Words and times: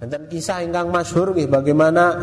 Dan 0.00 0.32
kisah 0.32 0.64
ingkang 0.64 0.88
masyhur 0.88 1.36
nggih 1.36 1.44
bagaimana 1.44 2.16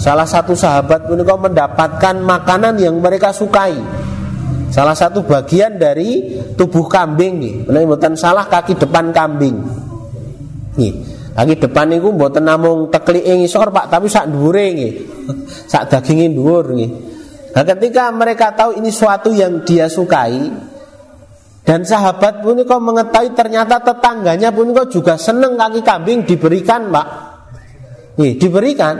salah 0.00 0.24
satu 0.24 0.56
sahabat 0.56 1.12
punika 1.12 1.36
mendapatkan 1.36 2.16
makanan 2.24 2.80
yang 2.80 2.96
mereka 3.04 3.36
sukai. 3.36 3.76
Salah 4.72 4.96
satu 4.96 5.28
bagian 5.28 5.76
dari 5.76 6.40
tubuh 6.56 6.88
kambing 6.88 7.36
nih, 7.36 7.54
salah 8.16 8.48
kaki 8.48 8.80
depan 8.80 9.12
kambing. 9.12 9.60
Nih, 10.80 10.92
kaki 11.36 11.68
depan 11.68 11.92
niku 11.92 12.16
mboten 12.16 12.48
namung 12.48 12.88
teklike 12.88 13.28
ngisor 13.28 13.76
Pak, 13.76 13.92
tapi 13.92 14.08
sak 14.08 14.32
dhuwure 14.32 14.64
nggih. 14.72 14.92
sak 15.72 15.92
daginge 15.92 16.32
dhuwur 16.32 16.72
nggih. 16.72 16.90
Nah, 17.52 17.64
ketika 17.64 18.08
mereka 18.08 18.56
tahu 18.56 18.80
ini 18.80 18.88
suatu 18.88 19.36
yang 19.36 19.68
dia 19.68 19.84
sukai, 19.92 20.48
dan 21.68 21.84
sahabat 21.84 22.40
pun 22.40 22.56
kok 22.64 22.80
mengetahui 22.80 23.36
ternyata 23.36 23.76
tetangganya 23.84 24.48
pun 24.48 24.72
kok 24.72 24.88
juga 24.88 25.20
seneng 25.20 25.52
kaki 25.52 25.84
kambing 25.84 26.24
diberikan, 26.24 26.88
Pak. 26.88 27.06
Nih, 28.16 28.40
diberikan. 28.40 28.96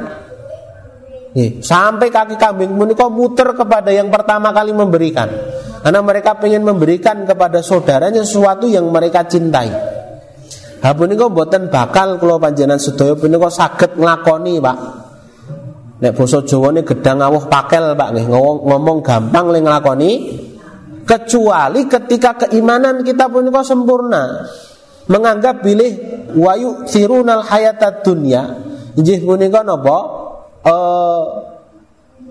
Nih, 1.33 1.65
sampai 1.65 2.13
kaki 2.13 2.37
kambing 2.37 2.77
pun 2.77 2.93
kok 2.93 3.09
muter 3.09 3.57
kepada 3.57 3.89
yang 3.89 4.13
pertama 4.13 4.53
kali 4.53 4.77
memberikan. 4.77 5.33
Karena 5.81 6.05
mereka 6.05 6.37
ingin 6.45 6.61
memberikan 6.61 7.25
kepada 7.25 7.65
saudaranya 7.65 8.21
sesuatu 8.21 8.69
yang 8.69 8.85
mereka 8.93 9.25
cintai. 9.25 9.73
Ha 10.85 10.93
punika 10.93 11.25
mboten 11.25 11.73
bakal 11.73 12.21
kula 12.21 12.37
panjenengan 12.37 12.77
sedaya 12.77 13.17
punika 13.17 13.49
saged 13.49 13.97
nglakoni, 13.97 14.61
Pak. 14.61 14.79
Nek 16.05 16.13
basa 16.13 16.45
Jawane 16.45 16.85
gedang 16.85 17.25
awuh 17.25 17.49
pakel, 17.49 17.97
Pak 17.97 18.09
nggih. 18.13 18.29
Ngomong, 18.29 19.01
gampang 19.01 19.57
le 19.57 19.65
nglakoni, 19.65 20.11
kecuali 21.09 21.89
ketika 21.89 22.47
keimanan 22.47 23.01
kita 23.01 23.33
pun 23.33 23.49
kok 23.49 23.65
sempurna. 23.65 24.45
Menganggap 25.09 25.65
bilih 25.65 25.93
wayu 26.37 26.85
sirunal 26.85 27.41
hayatat 27.41 28.05
dunia 28.05 28.69
injih 28.99 29.23
punika 29.23 29.63
napa? 29.63 29.99
E, 30.67 30.75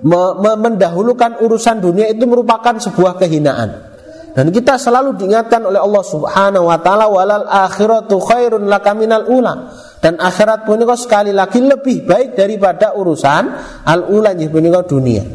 me, 0.04 0.52
mendahulukan 0.60 1.40
urusan 1.40 1.80
dunia 1.80 2.12
itu 2.12 2.28
merupakan 2.28 2.76
sebuah 2.76 3.16
kehinaan. 3.16 3.88
Dan 4.36 4.54
kita 4.54 4.78
selalu 4.78 5.18
diingatkan 5.18 5.66
oleh 5.66 5.82
Allah 5.82 6.04
Subhanahu 6.06 6.70
wa 6.70 6.78
taala 6.78 7.10
walal 7.10 7.48
akhiratu 7.50 8.22
khairun 8.22 8.70
lakaminal 8.70 9.26
ula. 9.32 9.74
Dan 9.98 10.22
akhirat 10.22 10.70
punika 10.70 10.94
sekali 10.94 11.34
lagi 11.34 11.58
lebih 11.58 12.06
baik 12.06 12.38
daripada 12.38 12.94
urusan 12.94 13.44
al 13.82 14.14
ula 14.14 14.38
injih 14.38 14.54
punika 14.54 14.86
dunia. 14.86 15.26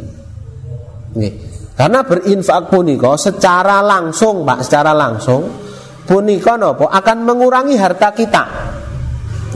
Nih. 1.18 1.52
Karena 1.83 2.06
berinfak 2.06 2.70
puniko 2.70 3.19
secara 3.19 3.83
langsung, 3.83 4.47
Pak, 4.47 4.62
secara 4.62 4.94
langsung 4.94 5.50
puniko 6.06 6.55
nopo 6.55 6.86
akan 6.86 7.27
mengurangi 7.27 7.74
harta 7.74 8.14
kita. 8.14 8.44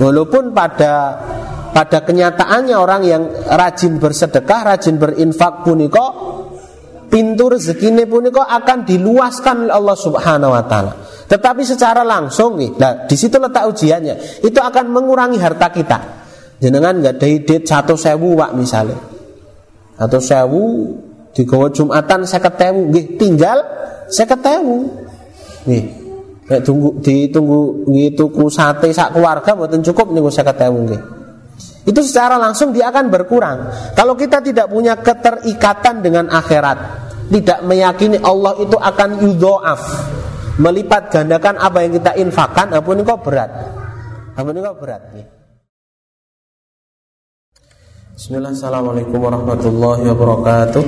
Walaupun 0.02 0.50
pada 0.50 1.22
pada 1.70 2.02
kenyataannya 2.02 2.74
orang 2.74 3.02
yang 3.06 3.22
rajin 3.30 4.02
bersedekah, 4.02 4.74
rajin 4.74 4.98
berinfak 4.98 5.62
puniko 5.62 6.06
pintu 7.06 7.46
rezeki 7.46 7.94
puniko 8.10 8.42
akan 8.42 8.82
diluaskan 8.82 9.70
oleh 9.70 9.78
Allah 9.78 9.94
Subhanahu 9.94 10.50
wa 10.50 10.66
taala. 10.66 10.92
Tetapi 11.30 11.62
secara 11.62 12.02
langsung 12.02 12.58
nih, 12.58 12.74
nah, 12.74 13.06
di 13.06 13.14
situ 13.14 13.38
letak 13.38 13.70
ujiannya. 13.70 14.42
Itu 14.42 14.58
akan 14.58 14.90
mengurangi 14.90 15.38
harta 15.38 15.70
kita. 15.70 15.98
Jenengan 16.58 16.98
nggak 16.98 17.22
ada 17.22 17.28
ide 17.30 17.62
satu 17.62 17.94
sewu 17.94 18.34
pak 18.34 18.50
misalnya, 18.50 18.98
atau 19.94 20.18
sewu 20.18 20.66
digawa 21.36 21.68
Jumatan 21.68 22.24
saya 22.24 22.40
ketemu 22.40 22.80
nggih 22.88 23.06
tinggal 23.20 23.60
saya 24.08 24.24
ketemu 24.24 24.88
nih 25.68 26.06
Nek 26.46 26.62
tunggu 26.62 27.02
ditunggu 27.02 27.90
tuku 28.14 28.46
sate 28.46 28.94
sak 28.94 29.18
keluarga 29.18 29.58
mboten 29.58 29.82
cukup 29.82 30.14
niku 30.14 30.30
saya 30.30 30.54
ketemu 30.54 30.78
nggih. 30.86 31.02
Itu 31.90 32.00
secara 32.06 32.38
langsung 32.38 32.70
dia 32.70 32.90
akan 32.90 33.10
berkurang. 33.10 33.70
Kalau 33.98 34.14
kita 34.14 34.42
tidak 34.42 34.70
punya 34.70 34.94
keterikatan 34.98 36.02
dengan 36.02 36.30
akhirat, 36.30 36.78
tidak 37.30 37.58
meyakini 37.66 38.18
Allah 38.22 38.58
itu 38.62 38.78
akan 38.78 39.08
yudhoaf, 39.26 39.80
melipat 40.62 41.10
gandakan 41.10 41.58
apa 41.58 41.78
yang 41.82 41.98
kita 41.98 42.14
infakkan, 42.14 42.70
ampun 42.74 43.02
kok 43.02 43.22
berat. 43.26 43.50
Ampun 44.38 44.58
kok 44.62 44.78
berat. 44.78 45.02
Nih. 45.14 45.35
Bismillah, 48.16 48.48
Assalamualaikum 48.48 49.28
warahmatullahi 49.28 50.08
wabarakatuh. 50.08 50.84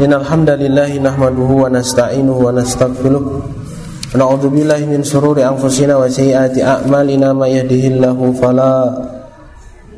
Innal 0.00 0.24
hamdalillah 0.24 0.88
nahmaduhu 0.96 1.60
wa 1.60 1.68
nasta'inuhu 1.68 2.40
wa 2.40 2.56
nastaghfiruh 2.56 3.20
wa 3.20 4.16
na'udzu 4.16 4.48
billahi 4.48 4.88
min 4.88 5.04
shururi 5.04 5.44
anfusina 5.44 6.00
wa 6.00 6.08
sayyiati 6.08 6.64
a'malina 6.64 7.36
may 7.36 7.60
yahdihillahu 7.60 8.32
fala 8.32 8.96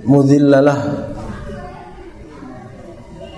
mudilla 0.03 0.59
lahu 0.59 1.07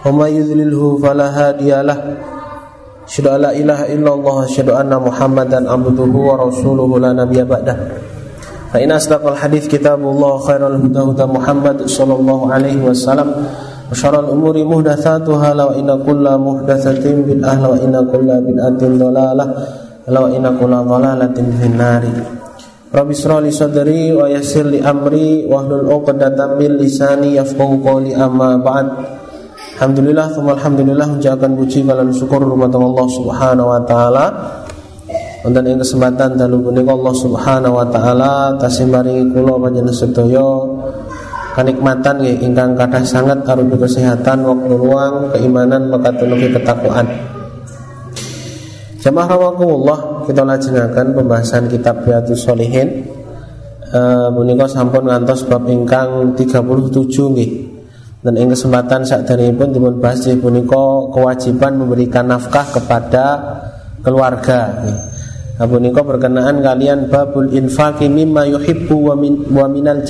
wa 0.08 0.24
may 0.24 0.40
yudlilhu 0.40 1.04
fala 1.04 1.28
hadiyalah 1.28 2.31
Asyhadu 3.12 3.28
an 3.28 3.40
la 3.44 3.52
ilaha 3.52 3.84
illallah 3.92 4.48
asyhadu 4.48 4.72
anna 4.72 4.96
Muhammadan 4.96 5.68
abduhu 5.68 6.32
wa 6.32 6.48
rasuluhu 6.48 6.96
la 6.96 7.12
nabiyya 7.12 7.44
kitabullah 9.68 10.40
khairul 10.40 10.80
huda 10.80 11.00
huda 11.12 11.28
Muhammad 11.28 11.84
sallallahu 11.84 12.48
alaihi 12.48 12.80
wasallam 12.80 13.36
wa 13.36 13.92
syarrul 13.92 14.32
umuri 14.32 14.64
muhdatsatuha 14.64 15.52
wa 15.52 15.76
inna 15.76 16.00
kulla 16.00 16.40
muhdatsatin 16.40 17.28
bid'ah 17.28 17.60
wa 17.60 17.76
inna 17.76 18.00
kulla 18.00 18.40
bid'atin 18.40 18.96
dhalalah 18.96 19.48
wa 20.08 20.32
inna 20.32 20.56
kulla 20.56 20.80
dhalalatin 20.80 21.52
finnari. 21.60 22.16
Rabbi 22.96 23.12
israh 23.12 23.44
li 23.44 23.52
sadri 23.52 24.16
wa 24.16 24.24
yassir 24.24 24.64
li 24.64 24.80
amri 24.80 25.44
wa 25.44 25.60
hlul 25.60 25.84
'uqdatam 25.84 26.56
min 26.56 26.80
lisani 26.80 27.36
yafqahu 27.36 27.84
qawli 27.84 28.16
amma 28.16 28.56
ba'd. 28.56 29.20
Alhamdulillah, 29.82 30.30
alhamdulillah 30.38 31.06
menjaga 31.18 31.50
puji 31.50 31.82
kalian 31.82 32.14
syukur 32.14 32.38
rumah 32.38 32.70
Allah 32.70 33.06
Subhanahu 33.18 33.66
wa 33.66 33.82
taala. 33.82 34.26
Wonten 35.42 35.74
ing 35.74 35.82
kesempatan 35.82 36.38
dalu 36.38 36.70
punika 36.70 36.94
Allah 36.94 37.10
Subhanahu 37.10 37.82
wa 37.82 37.86
taala 37.90 38.54
tasih 38.62 38.86
maringi 38.86 39.34
kula 39.34 39.58
panjenengan 39.58 39.90
sedaya 39.90 40.46
kenikmatan 41.58 42.14
nggih 42.22 42.46
ingkang 42.46 42.78
kathah 42.78 43.02
sangat 43.02 43.42
arupi 43.42 43.74
kesehatan, 43.74 44.46
waktu 44.46 44.70
luang, 44.70 45.34
keimanan, 45.34 45.90
mekatunuki 45.90 46.54
ketakwaan. 46.54 47.10
Jamaah 49.02 49.34
rawakumullah 49.34 49.98
kita 50.30 50.46
lajengaken 50.46 51.10
pembahasan 51.10 51.66
kitab 51.66 52.06
Riyadhus 52.06 52.46
Shalihin. 52.46 53.10
Uh, 53.90 54.30
menika 54.30 54.70
sampun 54.70 55.10
ngantos 55.10 55.42
bab 55.50 55.66
ingkang 55.66 56.38
37 56.38 56.54
nggih 57.34 57.71
dan 58.22 58.38
ing 58.38 58.54
kesempatan 58.54 59.02
saat 59.02 59.26
pun 59.58 59.74
dipun 59.74 59.98
bahas 59.98 60.22
puniko 60.38 61.10
kewajiban 61.10 61.74
memberikan 61.74 62.30
nafkah 62.30 62.70
kepada 62.70 63.24
keluarga. 63.98 64.78
Nah, 65.58 65.66
puniko 65.66 66.06
berkenaan 66.06 66.62
kalian 66.62 67.10
babul 67.10 67.50
infaki 67.50 68.06
mimma 68.06 68.46
yuhibbu 68.46 68.96
wa, 69.10 69.14
min, 69.18 69.42
wa 69.50 69.66
minal 69.66 70.06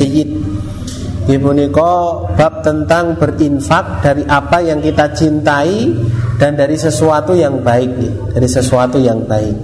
puniko 1.24 1.90
bab 2.36 2.60
tentang 2.60 3.16
berinfak 3.16 4.04
dari 4.04 4.28
apa 4.28 4.60
yang 4.60 4.84
kita 4.84 5.16
cintai 5.16 5.88
dan 6.36 6.52
dari 6.52 6.76
sesuatu 6.76 7.32
yang 7.32 7.64
baik, 7.64 7.96
dari 8.36 8.48
sesuatu 8.48 9.00
yang 9.00 9.24
baik. 9.24 9.56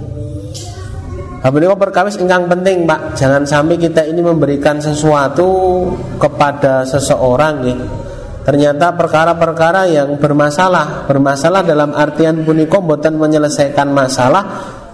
Nah, 1.45 1.49
puniko 1.53 1.77
perkawis 1.77 2.17
ingkang 2.17 2.49
penting, 2.49 2.89
Pak. 2.89 3.13
Jangan 3.13 3.45
sampai 3.45 3.77
kita 3.77 4.09
ini 4.09 4.25
memberikan 4.25 4.81
sesuatu 4.81 5.85
kepada 6.17 6.81
seseorang, 6.83 7.55
nih 7.63 7.77
ternyata 8.49 8.97
perkara-perkara 8.97 9.93
yang 9.93 10.17
bermasalah 10.17 11.05
bermasalah 11.05 11.61
dalam 11.61 11.93
artian 11.93 12.41
puniko 12.41 12.81
boten 12.81 13.13
menyelesaikan 13.13 13.93
masalah 13.93 14.43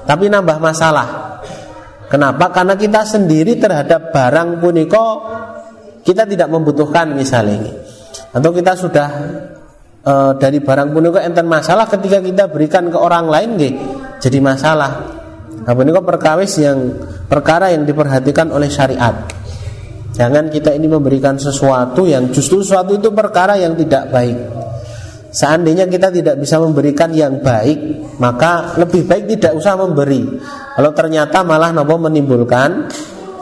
tapi 0.04 0.28
nambah 0.28 0.60
masalah. 0.60 1.40
Kenapa? 2.12 2.52
Karena 2.52 2.76
kita 2.76 3.08
sendiri 3.08 3.56
terhadap 3.56 4.12
barang 4.12 4.60
puniko 4.60 5.24
kita 6.04 6.28
tidak 6.28 6.52
membutuhkan 6.52 7.16
misalnya 7.16 7.72
atau 8.36 8.52
kita 8.52 8.76
sudah 8.76 9.08
e, 10.04 10.14
dari 10.36 10.60
barang 10.60 10.92
puniko 10.92 11.16
enten 11.16 11.48
masalah 11.48 11.88
ketika 11.88 12.20
kita 12.20 12.52
berikan 12.52 12.92
ke 12.92 13.00
orang 13.00 13.32
lain 13.32 13.56
gak, 13.56 13.76
jadi 14.20 14.38
masalah. 14.44 14.92
Nah 15.64 15.72
puniko 15.72 16.04
perkawis 16.04 16.60
yang 16.60 16.92
perkara 17.32 17.72
yang 17.72 17.88
diperhatikan 17.88 18.52
oleh 18.52 18.68
syariat 18.68 19.45
Jangan 20.16 20.48
kita 20.48 20.72
ini 20.72 20.88
memberikan 20.88 21.36
sesuatu 21.36 22.08
yang 22.08 22.32
justru 22.32 22.64
sesuatu 22.64 22.96
itu 22.96 23.12
perkara 23.12 23.60
yang 23.60 23.76
tidak 23.76 24.08
baik. 24.16 24.40
Seandainya 25.36 25.92
kita 25.92 26.08
tidak 26.08 26.40
bisa 26.40 26.56
memberikan 26.64 27.12
yang 27.12 27.44
baik, 27.44 28.08
maka 28.24 28.80
lebih 28.80 29.04
baik 29.04 29.28
tidak 29.36 29.60
usah 29.60 29.76
memberi. 29.76 30.24
Kalau 30.80 30.96
ternyata 30.96 31.44
malah 31.44 31.76
nopo 31.76 32.00
menimbulkan 32.00 32.88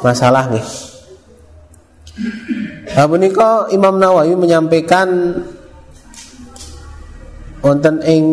masalah 0.02 0.50
nih. 0.50 0.66
Nah, 2.98 3.06
kok 3.10 3.70
Imam 3.70 4.02
Nawawi 4.02 4.34
menyampaikan 4.34 5.38
wonten 7.62 8.02
ing 8.06 8.26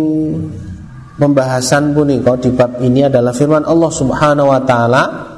pembahasan 1.21 1.93
punika 1.93 2.41
di 2.41 2.49
bab 2.57 2.81
ini 2.81 3.05
adalah 3.05 3.37
firman 3.37 3.69
Allah 3.69 3.93
Subhanahu 3.93 4.49
wa 4.49 4.61
taala. 4.65 5.30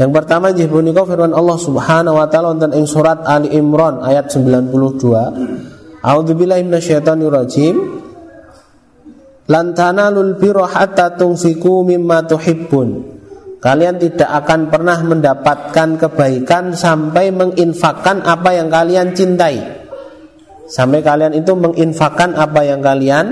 Yang 0.00 0.10
pertama 0.16 0.48
inggih 0.52 0.72
punika 0.72 1.04
firman 1.04 1.36
Allah 1.36 1.58
Subhanahu 1.60 2.16
wa 2.16 2.26
taala 2.28 2.56
wonten 2.56 2.72
ing 2.72 2.88
surat 2.88 3.28
Ali 3.28 3.52
Imran 3.52 4.00
ayat 4.00 4.32
92. 4.32 6.00
A'udzubillahi 6.00 6.64
minasyaitonirrajim. 6.64 7.76
Lan 9.52 9.76
tanalul 9.76 10.40
birra 10.40 10.64
hatta 10.64 11.12
tunfiqu 11.12 11.84
mimma 11.84 12.24
tuhibbun. 12.24 12.88
Kalian 13.62 14.00
tidak 14.00 14.26
akan 14.42 14.74
pernah 14.74 14.98
mendapatkan 15.06 15.88
kebaikan 16.00 16.74
sampai 16.74 17.30
menginfakkan 17.30 18.24
apa 18.26 18.58
yang 18.58 18.72
kalian 18.72 19.14
cintai. 19.14 19.60
Sampai 20.66 21.04
kalian 21.04 21.36
itu 21.36 21.52
menginfakkan 21.54 22.34
apa 22.34 22.64
yang 22.64 22.80
kalian 22.82 23.26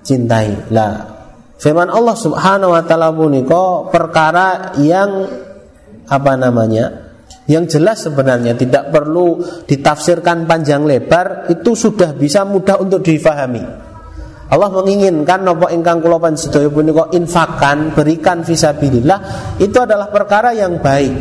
cintai. 0.00 0.70
Lah, 0.72 1.16
Firman 1.56 1.88
Allah 1.88 2.16
Subhanahu 2.16 2.76
wa 2.76 2.84
taala 2.84 3.08
punika 3.16 3.88
perkara 3.88 4.76
yang 4.76 5.24
apa 6.06 6.32
namanya? 6.38 7.06
Yang 7.46 7.78
jelas 7.78 8.02
sebenarnya 8.02 8.58
tidak 8.58 8.90
perlu 8.90 9.38
ditafsirkan 9.70 10.50
panjang 10.50 10.82
lebar, 10.82 11.46
itu 11.46 11.78
sudah 11.78 12.10
bisa 12.14 12.42
mudah 12.42 12.82
untuk 12.82 13.06
difahami. 13.06 13.62
Allah 14.46 14.70
menginginkan 14.70 15.42
nopo 15.42 15.66
ingkang 15.70 15.98
kula 16.02 16.22
panjenengan 16.22 16.70
punika 16.70 17.10
infakan, 17.14 17.94
berikan 17.94 18.46
fisabilillah, 18.46 19.18
itu 19.58 19.78
adalah 19.78 20.10
perkara 20.10 20.54
yang 20.54 20.78
baik. 20.78 21.14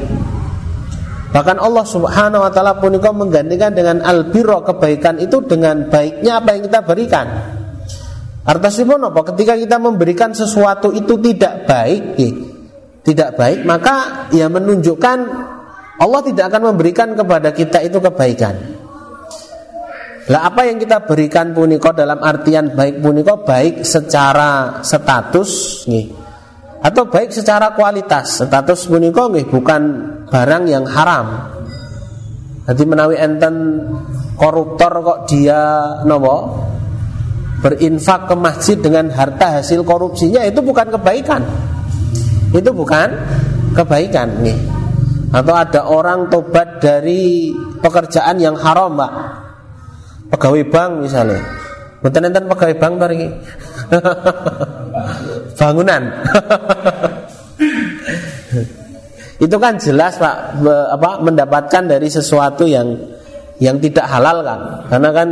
Bahkan 1.34 1.58
Allah 1.60 1.86
Subhanahu 1.86 2.42
wa 2.42 2.52
taala 2.54 2.78
punika 2.78 3.10
menggantikan 3.12 3.74
dengan 3.74 4.00
albiro 4.06 4.62
kebaikan 4.62 5.20
itu 5.20 5.42
dengan 5.44 5.90
baiknya 5.90 6.40
apa 6.40 6.50
yang 6.54 6.64
kita 6.70 6.80
berikan. 6.86 7.28
Artinya 8.46 9.10
apa? 9.10 9.34
Ketika 9.34 9.58
kita 9.58 9.82
memberikan 9.82 10.32
sesuatu 10.32 10.94
itu 10.94 11.18
tidak 11.18 11.66
baik, 11.66 12.04
ya, 12.22 12.30
tidak 13.06 13.38
baik, 13.38 13.62
maka 13.63 14.28
ya 14.34 14.50
menunjukkan 14.50 15.18
Allah 16.02 16.22
tidak 16.25 16.52
akan 16.52 16.74
memberikan 16.74 17.13
kepada 17.13 17.54
kita 17.54 17.86
itu 17.86 18.02
kebaikan. 18.02 18.56
Lah 20.25 20.50
apa 20.50 20.66
yang 20.66 20.81
kita 20.81 21.06
berikan 21.06 21.54
puniko 21.54 21.94
dalam 21.94 22.18
artian 22.18 22.74
baik 22.74 22.98
puniko 22.98 23.46
baik 23.46 23.86
secara 23.86 24.81
status, 24.81 25.86
nih, 25.86 26.10
atau 26.81 27.06
baik 27.06 27.30
secara 27.30 27.78
kualitas. 27.78 28.42
Status 28.42 28.90
puniko 28.90 29.30
nih 29.30 29.46
bukan 29.46 29.81
barang 30.25 30.63
yang 30.66 30.90
haram. 30.90 31.54
Jadi 32.66 32.84
menawi 32.90 33.22
enten 33.22 33.86
koruptor 34.34 35.06
kok 35.06 35.19
dia 35.30 35.62
nopo 36.10 36.66
berinfak 37.62 38.25
ke 38.25 38.36
masjid 38.38 38.78
dengan 38.81 39.13
harta 39.13 39.62
hasil 39.62 39.86
korupsinya 39.86 40.42
itu 40.42 40.66
bukan 40.66 40.90
kebaikan. 40.90 41.46
Itu 42.56 42.72
bukan 42.72 43.12
kebaikan 43.75 44.40
nih. 44.40 44.56
Atau 45.36 45.52
ada 45.52 45.92
orang 45.92 46.31
tobat 46.31 46.80
dari 46.80 47.52
pekerjaan 47.84 48.40
yang 48.40 48.56
haram, 48.56 48.96
Pak. 48.96 49.12
Pegawai 50.31 50.63
bank 50.72 50.92
misalnya. 51.04 51.44
Mboten 52.00 52.31
enten 52.31 52.48
pegawai 52.48 52.80
bank 52.80 52.94
bar. 52.96 53.12
Bangunan. 55.60 56.04
itu 59.36 59.51
kan 59.60 59.75
jelas 59.75 60.16
Pak 60.16 60.63
apa 60.96 61.19
mendapatkan 61.19 61.84
dari 61.84 62.08
sesuatu 62.08 62.63
yang 62.63 62.96
yang 63.60 63.84
tidak 63.84 64.08
halal 64.08 64.48
kan. 64.48 64.88
Karena 64.88 65.10
kan 65.12 65.30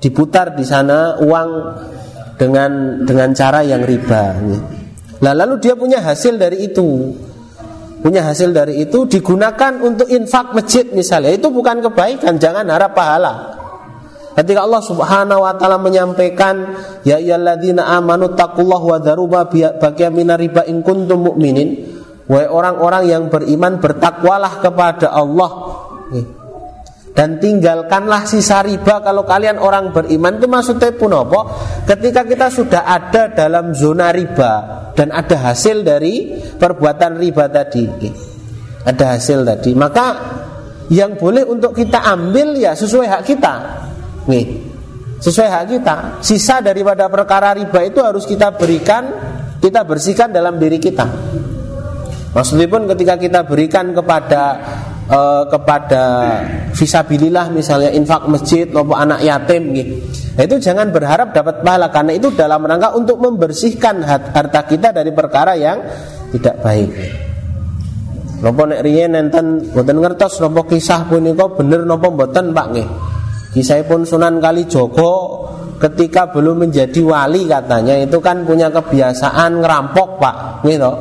diputar 0.00 0.56
di 0.56 0.64
sana 0.64 1.20
uang 1.20 1.48
dengan 2.40 3.04
dengan 3.04 3.36
cara 3.36 3.60
yang 3.60 3.84
riba. 3.84 4.40
Nah, 5.20 5.32
lalu 5.32 5.60
dia 5.62 5.72
punya 5.72 6.02
hasil 6.04 6.36
dari 6.36 6.68
itu. 6.68 7.14
Punya 7.96 8.22
hasil 8.22 8.52
dari 8.52 8.84
itu 8.84 9.08
digunakan 9.08 9.80
untuk 9.80 10.06
infak 10.12 10.52
masjid 10.52 10.84
misalnya. 10.92 11.32
Itu 11.32 11.48
bukan 11.48 11.80
kebaikan, 11.80 12.36
jangan 12.36 12.68
harap 12.68 12.92
pahala. 12.92 13.56
Ketika 14.36 14.68
Allah 14.68 14.84
Subhanahu 14.84 15.40
wa 15.48 15.56
taala 15.56 15.80
menyampaikan 15.80 16.76
ya 17.08 17.16
ayyalladzina 17.16 17.88
amanu 17.88 18.36
taqullaha 18.36 18.84
wa 18.84 18.98
dharu 19.00 19.24
ma 19.24 19.48
baqiya 19.48 20.12
riba 20.12 20.68
in 20.68 20.84
kuntum 20.84 21.32
mu'minin. 21.32 21.96
Wahai 22.28 22.50
orang-orang 22.50 23.02
yang 23.08 23.22
beriman 23.32 23.80
bertakwalah 23.80 24.60
kepada 24.60 25.14
Allah 25.14 25.50
dan 27.16 27.40
tinggalkanlah 27.40 28.28
sisa 28.28 28.60
riba 28.60 29.00
kalau 29.00 29.24
kalian 29.24 29.56
orang 29.56 29.88
beriman 29.88 30.36
itu 30.36 30.44
maksudnya 30.44 30.92
pun 30.92 31.16
apa? 31.16 31.40
Ketika 31.88 32.28
kita 32.28 32.52
sudah 32.52 32.84
ada 32.84 33.32
dalam 33.32 33.72
zona 33.72 34.12
riba 34.12 34.52
dan 34.92 35.16
ada 35.16 35.48
hasil 35.48 35.80
dari 35.80 36.36
perbuatan 36.60 37.16
riba 37.16 37.48
tadi, 37.48 37.88
ada 38.84 39.16
hasil 39.16 39.48
tadi, 39.48 39.72
maka 39.72 40.06
yang 40.92 41.16
boleh 41.16 41.48
untuk 41.48 41.72
kita 41.72 42.04
ambil 42.04 42.52
ya 42.52 42.76
sesuai 42.76 43.08
hak 43.08 43.22
kita, 43.24 43.54
nih, 44.28 44.44
sesuai 45.16 45.48
hak 45.48 45.64
kita. 45.72 45.96
Sisa 46.20 46.60
daripada 46.60 47.08
perkara 47.08 47.56
riba 47.56 47.80
itu 47.80 48.04
harus 48.04 48.28
kita 48.28 48.52
berikan, 48.60 49.08
kita 49.56 49.88
bersihkan 49.88 50.36
dalam 50.36 50.60
diri 50.60 50.76
kita. 50.76 51.08
Maksudnya 52.36 52.68
pun 52.68 52.84
ketika 52.92 53.16
kita 53.16 53.40
berikan 53.48 53.96
kepada 53.96 54.42
uh, 55.08 55.48
kepada 55.48 56.04
visabilillah 56.76 57.48
misalnya 57.48 57.90
infak 57.90 58.28
masjid 58.28 58.68
maupun 58.68 58.94
anak 59.00 59.24
yatim 59.24 59.72
gitu. 59.72 59.96
Nah, 60.36 60.42
itu 60.44 60.56
jangan 60.60 60.92
berharap 60.92 61.32
dapat 61.32 61.64
pahala 61.64 61.88
karena 61.88 62.12
itu 62.12 62.28
dalam 62.36 62.60
rangka 62.68 62.92
untuk 62.92 63.16
membersihkan 63.16 64.04
harta 64.04 64.68
kita 64.68 64.92
dari 64.92 65.10
perkara 65.16 65.56
yang 65.56 65.80
tidak 66.36 66.60
baik. 66.60 66.92
Nopo 68.36 68.68
nek 68.68 68.84
riyen 68.84 69.16
nenten 69.16 69.72
mboten 69.72 69.96
ngertos 69.96 70.44
nopo 70.44 70.68
kisah 70.68 71.08
punika 71.08 71.48
bener 71.56 71.88
nopo 71.88 72.12
mboten 72.12 72.52
Pak 72.52 72.66
nggih. 72.76 72.88
Kisahipun 73.56 74.04
Sunan 74.04 74.36
Kalijogo 74.36 75.48
ketika 75.80 76.28
belum 76.28 76.68
menjadi 76.68 77.00
wali 77.00 77.48
katanya 77.48 77.96
itu 77.96 78.20
kan 78.20 78.44
punya 78.44 78.68
kebiasaan 78.68 79.64
ngerampok 79.64 80.20
Pak, 80.20 80.36
gitu 80.68 80.92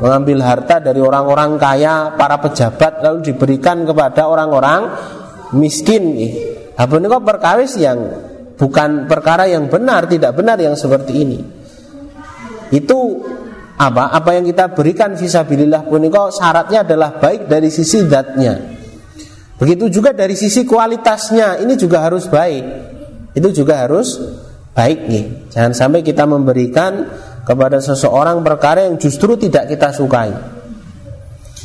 mengambil 0.00 0.40
harta 0.42 0.80
dari 0.80 0.98
orang-orang 0.98 1.60
kaya, 1.60 2.16
para 2.16 2.40
pejabat 2.40 3.04
lalu 3.04 3.30
diberikan 3.30 3.84
kepada 3.84 4.26
orang-orang 4.26 4.90
miskin. 5.54 6.16
Apa 6.74 6.96
ini 6.96 7.06
kok 7.06 7.24
perkawis 7.28 7.76
yang 7.76 7.98
bukan 8.56 9.04
perkara 9.04 9.44
yang 9.44 9.68
benar, 9.68 10.08
tidak 10.08 10.32
benar 10.32 10.56
yang 10.56 10.72
seperti 10.72 11.12
ini. 11.20 11.38
Itu 12.72 13.20
apa? 13.76 14.12
Apa 14.16 14.40
yang 14.40 14.48
kita 14.48 14.72
berikan 14.72 15.16
visabilillah 15.16 15.84
kok 15.84 16.28
syaratnya 16.32 16.84
adalah 16.84 17.20
baik 17.20 17.48
dari 17.48 17.68
sisi 17.68 18.00
zatnya. 18.08 18.56
Begitu 19.60 20.00
juga 20.00 20.16
dari 20.16 20.32
sisi 20.32 20.64
kualitasnya, 20.64 21.60
ini 21.60 21.76
juga 21.76 22.00
harus 22.08 22.24
baik. 22.24 22.64
Itu 23.36 23.52
juga 23.52 23.84
harus 23.84 24.16
baik 24.72 25.00
nih. 25.04 25.24
Jangan 25.52 25.72
sampai 25.76 26.00
kita 26.00 26.24
memberikan 26.24 27.04
kepada 27.44 27.80
seseorang 27.80 28.44
perkara 28.44 28.82
yang 28.86 28.98
justru 29.00 29.36
tidak 29.36 29.68
kita 29.70 29.92
sukai. 29.92 30.32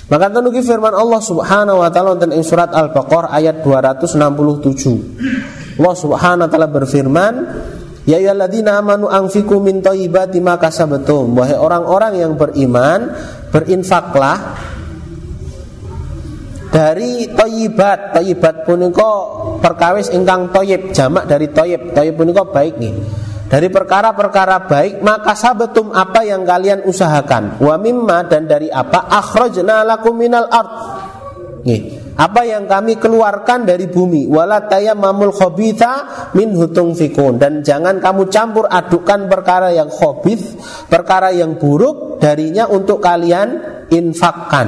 Maka 0.06 0.30
tenuki 0.30 0.62
firman 0.62 0.94
Allah 0.94 1.18
Subhanahu 1.18 1.82
wa 1.82 1.90
taala 1.90 2.14
tentang 2.14 2.38
surat 2.46 2.70
Al-Baqarah 2.70 3.34
ayat 3.34 3.66
267. 3.66 5.82
Allah 5.82 5.96
Subhanahu 5.98 6.46
wa 6.46 6.52
taala 6.52 6.70
berfirman, 6.70 7.34
Ya 8.06 8.22
ayyuhalladzina 8.22 8.78
amanu 8.78 9.10
anfiqu 9.10 9.58
min 9.58 9.82
thayyibati 9.82 10.38
ma 10.38 10.62
kasabtum. 10.62 11.34
Wahai 11.34 11.58
orang-orang 11.58 12.22
yang 12.22 12.38
beriman, 12.38 13.18
berinfaklah 13.50 14.62
dari 16.70 17.26
toyibat 17.32 18.14
toyibat 18.14 18.68
punika 18.68 19.12
perkawis 19.64 20.12
ingkang 20.12 20.52
toyib 20.52 20.92
jamak 20.92 21.24
dari 21.24 21.48
toyib 21.48 21.96
toyib 21.96 22.20
punika 22.20 22.44
baik 22.44 22.76
nih 22.76 22.92
dari 23.56 23.72
perkara-perkara 23.72 24.68
baik 24.68 25.00
maka 25.00 25.32
sabetum 25.32 25.96
apa 25.96 26.28
yang 26.28 26.44
kalian 26.44 26.84
usahakan. 26.84 27.56
Wa 27.56 27.80
mimma 27.80 28.28
dan 28.28 28.52
dari 28.52 28.68
apa? 28.68 29.08
Akhrajna 29.08 29.88
lakum 29.88 30.12
minal 30.12 30.52
ard. 30.52 30.72
Nih 31.64 32.04
apa 32.20 32.44
yang 32.44 32.68
kami 32.68 33.00
keluarkan 33.00 33.64
dari 33.64 33.88
bumi. 33.88 34.28
Wala 34.28 34.68
tayammamul 34.68 35.32
khabitha 35.32 36.28
min 36.36 36.52
hutung 36.52 37.00
fikun 37.00 37.40
dan 37.40 37.64
jangan 37.64 38.04
kamu 38.04 38.28
campur 38.28 38.68
adukkan 38.68 39.32
perkara 39.32 39.72
yang 39.72 39.88
khabith 39.88 40.60
perkara 40.92 41.32
yang 41.32 41.56
buruk 41.56 42.20
darinya 42.20 42.68
untuk 42.68 43.00
kalian 43.00 43.56
infakkan. 43.88 44.68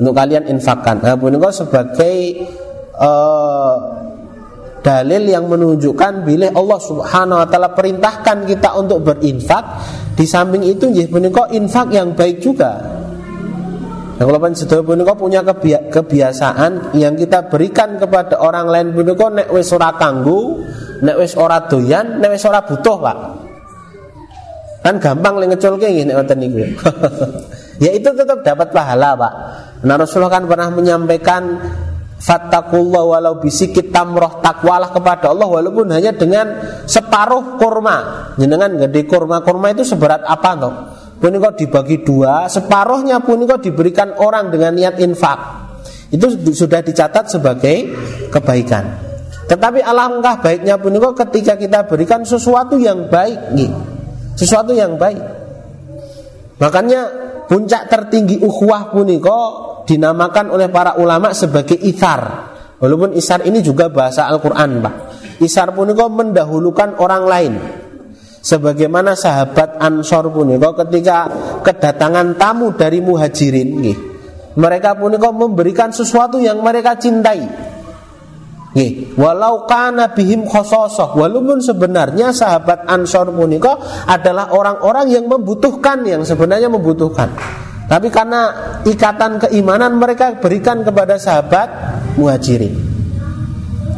Untuk 0.00 0.16
kalian 0.16 0.48
infakkan. 0.48 1.04
Nah 1.04 1.52
sebagai 1.52 2.16
uh, 2.96 4.00
dalil 4.80 5.22
yang 5.28 5.46
menunjukkan 5.46 6.24
bila 6.24 6.48
Allah 6.56 6.80
Subhanahu 6.80 7.38
wa 7.40 7.46
taala 7.48 7.70
perintahkan 7.76 8.48
kita 8.48 8.76
untuk 8.76 9.04
berinfak 9.04 9.64
di 10.16 10.24
samping 10.24 10.64
itu 10.64 10.88
nggih 10.88 11.08
punika 11.08 11.48
infak 11.52 11.92
yang 11.92 12.12
baik 12.16 12.40
juga. 12.40 13.00
Nah, 14.20 14.28
kalau 14.28 14.52
sedaya 14.52 14.84
punika 14.84 15.16
punya 15.16 15.40
kebiasaan 15.88 16.92
yang 16.92 17.16
kita 17.16 17.48
berikan 17.48 17.96
kepada 17.96 18.36
orang 18.36 18.68
lain 18.68 18.92
punika 18.92 19.32
nek 19.32 19.48
wis 19.48 19.72
ora 19.72 19.96
kanggo, 19.96 20.60
nek 21.00 21.16
wis 21.16 21.32
ora 21.40 21.64
doyan, 21.64 22.20
nek 22.20 22.36
wis 22.36 22.44
ora 22.44 22.60
butuh, 22.60 22.96
Pak. 23.00 23.16
Kan 24.84 25.00
gampang 25.00 25.40
le 25.40 25.48
ngeculke 25.48 25.88
nggih 25.88 26.04
nek 26.04 26.14
ngoten 26.20 26.36
niku. 26.36 26.60
ya 27.84 27.96
itu 27.96 28.12
tetap 28.12 28.44
dapat 28.44 28.68
pahala, 28.68 29.16
Pak. 29.16 29.32
Nah 29.88 29.96
Rasulullah 29.96 30.36
kan 30.36 30.44
pernah 30.44 30.68
menyampaikan 30.68 31.42
Fattakullah 32.20 33.16
walau 33.16 33.40
bisikit 33.40 33.88
tamroh 33.88 34.44
takwalah 34.44 34.92
kepada 34.92 35.32
Allah 35.32 35.48
walaupun 35.48 35.88
hanya 35.88 36.12
dengan 36.12 36.52
separuh 36.84 37.56
kurma. 37.56 38.28
Jenengan 38.36 38.76
gede 38.76 39.08
kurma 39.08 39.40
kurma 39.40 39.72
itu 39.72 39.88
seberat 39.88 40.28
apa 40.28 40.50
toh? 40.60 40.74
Punika 41.16 41.52
dibagi 41.56 42.04
dua, 42.04 42.48
separuhnya 42.48 43.24
punika 43.24 43.56
diberikan 43.56 44.12
orang 44.20 44.52
dengan 44.52 44.72
niat 44.76 45.00
infak. 45.00 45.38
Itu 46.12 46.28
sudah 46.52 46.84
dicatat 46.84 47.32
sebagai 47.32 47.76
kebaikan. 48.28 48.84
Tetapi 49.48 49.80
alangkah 49.80 50.44
baiknya 50.44 50.76
punika 50.76 51.16
ketika 51.24 51.56
kita 51.56 51.88
berikan 51.88 52.24
sesuatu 52.24 52.76
yang 52.76 53.08
baik, 53.08 53.56
nih. 53.56 53.72
sesuatu 54.36 54.72
yang 54.76 54.96
baik. 54.96 55.20
Makanya 56.60 57.29
puncak 57.50 57.90
tertinggi 57.90 58.38
ukhuwah 58.38 58.94
punika 58.94 59.38
dinamakan 59.82 60.54
oleh 60.54 60.70
para 60.70 60.94
ulama 61.02 61.34
sebagai 61.34 61.74
ithar. 61.74 62.46
Walaupun 62.78 63.18
isar 63.18 63.42
ini 63.42 63.58
juga 63.58 63.90
bahasa 63.90 64.30
Al-Quran, 64.30 64.78
Pak. 64.78 64.94
Isar 65.42 65.74
punika 65.74 66.06
mendahulukan 66.06 66.94
orang 67.02 67.24
lain. 67.26 67.54
Sebagaimana 68.40 69.18
sahabat 69.18 69.82
Ansor 69.82 70.32
punika 70.32 70.72
ketika 70.86 71.28
kedatangan 71.60 72.40
tamu 72.40 72.72
dari 72.72 73.04
muhajirin, 73.04 73.68
nih, 73.82 73.98
mereka 74.56 74.96
punika 74.96 75.28
memberikan 75.28 75.92
sesuatu 75.92 76.40
yang 76.40 76.62
mereka 76.64 76.96
cintai. 76.96 77.44
Nih, 78.70 79.18
walau 79.18 79.66
kana 79.66 80.14
bihim 80.14 80.46
khososoh 80.46 81.18
Walaupun 81.18 81.58
sebenarnya 81.58 82.30
sahabat 82.30 82.86
Ansor 82.86 83.34
punika 83.34 83.74
adalah 84.06 84.54
orang-orang 84.54 85.10
yang 85.10 85.26
membutuhkan 85.26 86.06
Yang 86.06 86.30
sebenarnya 86.30 86.70
membutuhkan 86.70 87.34
tapi 87.90 88.06
karena 88.06 88.54
ikatan 88.86 89.42
keimanan 89.42 89.98
mereka 89.98 90.38
berikan 90.38 90.86
kepada 90.86 91.18
sahabat 91.18 91.68
muhajirin. 92.14 92.70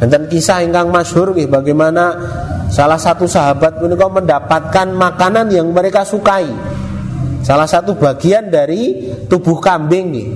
Dan 0.00 0.32
kisah 0.32 0.64
ingkang 0.64 0.88
masyhur 0.88 1.36
bagaimana 1.36 2.16
salah 2.72 2.96
satu 2.96 3.28
sahabat 3.28 3.84
menika 3.84 4.08
mendapatkan 4.08 4.88
makanan 4.96 5.52
yang 5.52 5.68
mereka 5.76 6.08
sukai. 6.08 6.48
Salah 7.44 7.68
satu 7.68 7.92
bagian 8.00 8.48
dari 8.48 9.12
tubuh 9.28 9.60
kambing 9.60 10.08
nih, 10.08 10.26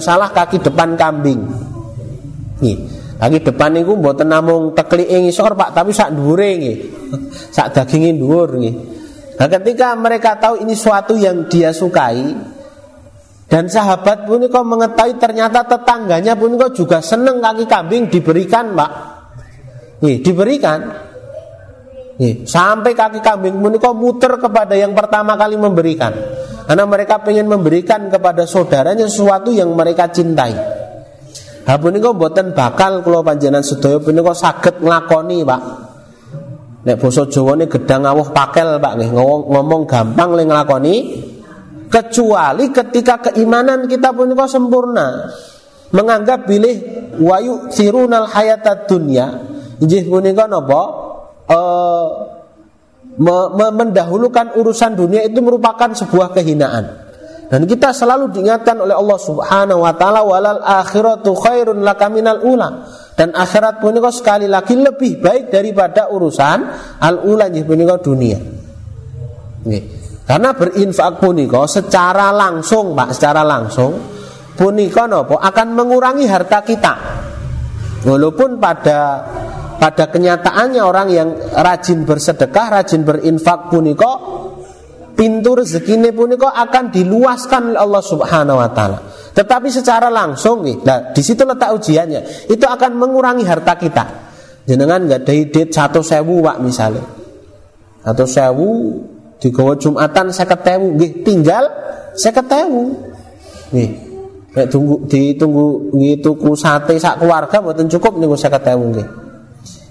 salah 0.00 0.32
kaki 0.32 0.64
depan 0.64 0.96
kambing. 0.96 1.44
Nih, 2.64 2.88
kaki 3.14 3.38
depan 3.46 3.78
niku 3.78 3.94
mboten 3.94 4.28
namung 4.28 4.74
teklike 4.74 5.14
ngisor 5.14 5.54
Pak, 5.54 5.70
tapi 5.76 5.94
sak 5.94 6.12
dhuwure 6.12 6.48
nggih. 6.58 6.78
sak 7.56 7.74
daginge 7.74 8.14
dhuwur 8.18 8.58
nggih. 8.58 8.74
Nah, 9.34 9.48
ketika 9.50 9.98
mereka 9.98 10.38
tahu 10.38 10.62
ini 10.62 10.78
suatu 10.78 11.18
yang 11.18 11.50
dia 11.50 11.74
sukai, 11.74 12.34
dan 13.50 13.70
sahabat 13.70 14.26
pun 14.26 14.42
kau 14.50 14.66
mengetahui 14.66 15.18
ternyata 15.18 15.66
tetangganya 15.66 16.34
pun 16.34 16.54
kau 16.58 16.70
juga 16.74 16.98
seneng 17.02 17.38
kaki 17.38 17.64
kambing 17.66 18.10
diberikan, 18.10 18.74
Pak. 18.74 18.90
Nih, 20.02 20.22
diberikan. 20.22 20.80
Nih, 22.18 22.46
sampai 22.46 22.94
kaki 22.94 23.22
kambing 23.22 23.58
pun 23.58 23.74
kau 23.78 23.94
muter 23.94 24.38
kepada 24.38 24.74
yang 24.74 24.94
pertama 24.94 25.38
kali 25.38 25.54
memberikan. 25.54 26.14
Karena 26.64 26.88
mereka 26.88 27.20
ingin 27.28 27.44
memberikan 27.44 28.08
kepada 28.08 28.48
saudaranya 28.48 29.04
sesuatu 29.04 29.52
yang 29.52 29.70
mereka 29.76 30.08
cintai. 30.08 30.73
Ha 31.64 31.80
kau 31.80 32.12
buatan 32.12 32.52
bakal 32.52 33.00
kalau 33.00 33.24
panjenengan 33.24 33.64
sedaya 33.64 33.96
kau 33.96 34.36
sakit 34.36 34.84
nglakoni, 34.84 35.38
Pak. 35.48 35.62
Nek 36.84 37.00
basa 37.00 37.24
Jawane 37.24 37.64
gedang 37.64 38.04
awuh 38.04 38.28
pakel, 38.36 38.76
Pak 38.76 38.92
nggih. 39.00 39.10
Ngomong, 39.16 39.42
ngomong 39.48 39.82
gampang 39.88 40.36
le 40.36 40.44
nglakoni, 40.44 40.94
kecuali 41.88 42.68
ketika 42.68 43.32
keimanan 43.32 43.88
kita 43.88 44.12
pun 44.12 44.36
kok 44.36 44.50
sempurna. 44.52 45.32
Menganggap 45.96 46.44
bilih 46.44 46.76
wayu 47.24 47.72
sirunal 47.72 48.28
hayata 48.28 48.84
dunya. 48.84 49.48
Injih 49.80 50.04
punika 50.04 50.44
napa? 50.44 50.82
E, 51.48 51.60
me, 53.24 53.66
mendahulukan 53.72 54.58
urusan 54.58 54.98
dunia 54.98 55.24
itu 55.24 55.38
merupakan 55.40 55.94
sebuah 55.94 56.34
kehinaan 56.34 57.03
dan 57.48 57.68
kita 57.68 57.92
selalu 57.92 58.32
diingatkan 58.32 58.80
oleh 58.80 58.96
Allah 58.96 59.18
Subhanahu 59.20 59.84
wa 59.84 59.92
taala 59.94 60.24
walal 60.24 60.62
akhiratu 60.64 61.36
khairun 61.36 61.84
lakaminal 61.84 62.40
ula 62.42 62.88
dan 63.14 63.30
akhirat 63.30 63.78
punika 63.78 64.10
sekali 64.10 64.50
lagi 64.50 64.74
lebih 64.74 65.22
baik 65.22 65.52
daripada 65.52 66.10
urusan 66.10 66.58
al 66.98 67.22
ula 67.28 67.46
nggih 67.52 67.64
dunia. 68.02 68.38
Nggih. 69.64 69.84
Karena 70.24 70.56
berinfak 70.56 71.20
punika 71.20 71.68
secara 71.68 72.32
langsung, 72.32 72.96
Pak, 72.96 73.12
secara 73.12 73.44
langsung 73.44 73.92
punika 74.56 75.04
nopo 75.04 75.36
akan 75.36 75.66
mengurangi 75.76 76.24
harta 76.24 76.64
kita. 76.64 76.94
Walaupun 78.08 78.56
pada 78.56 79.20
pada 79.76 80.08
kenyataannya 80.08 80.80
orang 80.80 81.08
yang 81.12 81.28
rajin 81.36 82.08
bersedekah, 82.08 82.80
rajin 82.80 83.04
berinfak 83.04 83.68
punika 83.68 84.33
pintu 85.14 85.56
rezeki 85.58 86.10
punika 86.10 86.52
akan 86.52 86.90
diluaskan 86.90 87.72
oleh 87.72 87.80
Allah 87.80 88.02
Subhanahu 88.02 88.58
wa 88.58 88.70
taala. 88.70 88.98
Tetapi 89.34 89.66
secara 89.70 90.10
langsung 90.10 90.62
nih, 90.62 90.78
nah 90.86 91.10
di 91.10 91.22
situ 91.22 91.42
letak 91.42 91.74
ujiannya. 91.74 92.46
Itu 92.46 92.66
akan 92.70 92.94
mengurangi 92.94 93.42
harta 93.42 93.74
kita. 93.74 94.04
Jenengan 94.66 95.06
nggak 95.06 95.26
ada 95.26 95.34
ide 95.34 95.62
satu 95.68 96.00
sewu 96.00 96.40
pak 96.40 96.56
misalnya, 96.62 97.04
atau 98.00 98.24
sewu 98.24 98.70
digawa 99.44 99.76
Jumatan 99.76 100.32
saya 100.32 100.48
ketemu 100.48 100.86
nggih 100.96 101.12
tinggal 101.20 101.64
saya 102.16 102.32
ketemu 102.32 102.96
nek 103.74 103.90
tunggu 104.70 105.04
ditunggu 105.04 105.92
nggih 105.92 106.22
tuku 106.22 106.56
sate 106.56 106.96
sak 106.96 107.20
keluarga 107.20 107.60
mboten 107.60 107.90
cukup 107.90 108.16
niku 108.16 108.38
saya 108.38 108.56
ketemu 108.56 108.84
nggih 108.94 109.08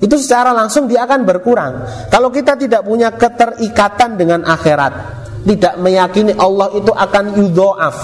itu 0.03 0.15
secara 0.19 0.51
langsung 0.51 0.91
dia 0.91 1.07
akan 1.07 1.23
berkurang. 1.23 1.73
Kalau 2.11 2.27
kita 2.27 2.59
tidak 2.59 2.83
punya 2.83 3.15
keterikatan 3.15 4.19
dengan 4.19 4.43
akhirat 4.43 5.23
tidak 5.47 5.79
meyakini 5.79 6.35
Allah 6.35 6.71
itu 6.75 6.91
akan 6.91 7.39
yudhoaf 7.39 7.95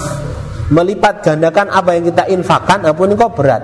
melipat 0.72 1.20
gandakan 1.20 1.68
apa 1.68 1.98
yang 1.98 2.08
kita 2.08 2.24
infakkan 2.32 2.80
ini 2.88 3.14
kok 3.16 3.32
berat? 3.36 3.62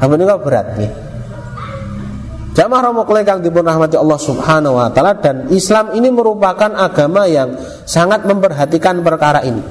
Ini 0.00 0.24
kok 0.24 0.42
berat 0.42 0.66
nih? 0.80 0.92
Jamaah 2.52 2.92
Romokleng 2.92 3.24
kang 3.24 3.40
dipun 3.40 3.64
Allah 3.64 4.20
Subhanahu 4.20 4.76
wa 4.76 4.92
taala 4.92 5.16
dan 5.16 5.48
Islam 5.48 5.96
ini 5.96 6.12
merupakan 6.12 6.68
agama 6.76 7.24
yang 7.24 7.56
sangat 7.88 8.28
memperhatikan 8.28 9.00
perkara 9.00 9.40
ini. 9.40 9.64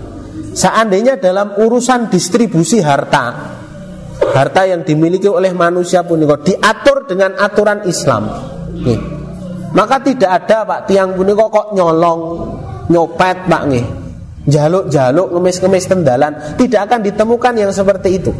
Seandainya 0.57 1.21
dalam 1.21 1.53
urusan 1.61 2.09
distribusi 2.09 2.81
harta, 2.81 3.61
harta 4.30 4.70
yang 4.70 4.86
dimiliki 4.86 5.25
oleh 5.25 5.50
manusia 5.51 6.06
pun 6.06 6.22
diatur 6.22 7.10
dengan 7.10 7.34
aturan 7.42 7.82
Islam. 7.90 8.30
Nih. 8.78 9.22
Maka 9.72 10.04
tidak 10.04 10.44
ada 10.44 10.68
Pak 10.68 10.92
tiang 10.92 11.16
punika 11.16 11.48
kok 11.48 11.72
nyolong, 11.72 12.22
nyopet 12.92 13.48
Pak 13.48 13.63
nih. 13.72 13.86
Jaluk-jaluk 14.42 15.38
ngemis-ngemis 15.38 15.86
tendalan 15.86 16.34
tidak 16.58 16.90
akan 16.90 17.00
ditemukan 17.06 17.54
yang 17.56 17.72
seperti 17.72 18.20
itu. 18.20 18.34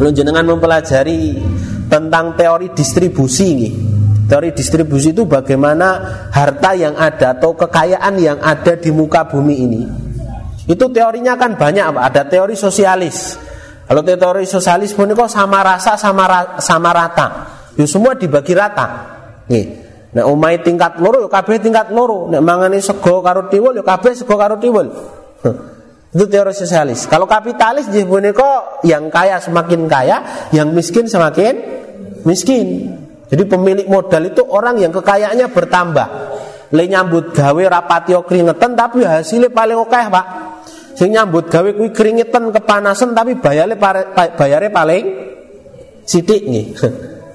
Lalu 0.00 0.10
jenengan 0.16 0.48
mempelajari 0.48 1.38
tentang 1.86 2.34
teori 2.34 2.72
distribusi 2.72 3.44
ini. 3.52 3.70
Teori 4.24 4.56
distribusi 4.56 5.12
itu 5.12 5.28
bagaimana 5.28 6.00
harta 6.32 6.72
yang 6.72 6.96
ada 6.96 7.36
atau 7.36 7.52
kekayaan 7.52 8.16
yang 8.16 8.40
ada 8.40 8.80
di 8.80 8.88
muka 8.88 9.28
bumi 9.28 9.54
ini. 9.54 10.03
Itu 10.64 10.88
teorinya 10.88 11.36
kan 11.36 11.60
banyak, 11.60 11.92
ada 11.92 12.24
teori 12.24 12.56
sosialis. 12.56 13.36
Kalau 13.84 14.00
teori 14.00 14.48
sosialis 14.48 14.96
pun 14.96 15.12
kok 15.12 15.28
sama 15.28 15.60
rasa 15.60 16.00
sama 16.00 16.24
ra, 16.24 16.40
sama 16.56 16.88
rata. 16.88 17.26
Itu 17.76 17.84
semua 17.84 18.16
dibagi 18.16 18.56
rata. 18.56 18.86
Nih. 19.52 19.84
Nek 20.14 20.24
umai 20.30 20.62
tingkat 20.62 21.02
loro, 21.02 21.26
kabeh 21.26 21.58
tingkat 21.58 21.90
loro. 21.90 22.30
Nek 22.30 22.38
mangane 22.38 22.78
sego 22.78 23.18
karo 23.20 23.50
tiwul, 23.50 23.74
ya 23.74 23.82
kabeh 23.82 24.14
sego 24.14 24.38
karo 24.38 24.56
tiwul. 24.62 24.86
Itu 26.14 26.24
teori 26.30 26.54
sosialis. 26.54 27.10
Kalau 27.10 27.26
kapitalis 27.26 27.90
jadi 27.90 28.06
boneka 28.06 28.80
yang 28.86 29.10
kaya 29.10 29.42
semakin 29.42 29.90
kaya, 29.90 30.48
yang 30.54 30.70
miskin 30.70 31.10
semakin 31.10 31.58
miskin. 32.22 32.94
Jadi 33.26 33.42
pemilik 33.50 33.90
modal 33.90 34.30
itu 34.30 34.46
orang 34.46 34.78
yang 34.78 34.94
kekayaannya 34.94 35.50
bertambah. 35.50 36.08
Le 36.74 36.84
nyambut 36.90 37.30
gawe 37.30 37.62
rapatio 37.70 38.26
keringetan 38.26 38.74
tapi 38.74 39.06
hasilnya 39.06 39.54
paling 39.54 39.78
oke 39.78 39.94
Pak. 39.94 40.26
Sing 40.98 41.14
nyambut 41.14 41.46
gawe 41.46 41.70
kuwi 41.70 41.94
keringetan 41.94 42.50
kepanasan 42.50 43.14
tapi 43.14 43.38
bayarnya 43.38 43.78
bayarnya 44.34 44.70
paling 44.74 45.04
sidik 46.02 46.42
nih. 46.50 46.66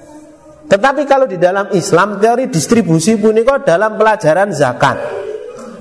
Tetapi 0.70 1.02
kalau 1.08 1.26
di 1.26 1.40
dalam 1.40 1.72
Islam 1.72 2.20
teori 2.20 2.52
distribusi 2.52 3.16
puniko 3.16 3.58
dalam 3.64 3.96
pelajaran 3.96 4.52
zakat. 4.52 4.96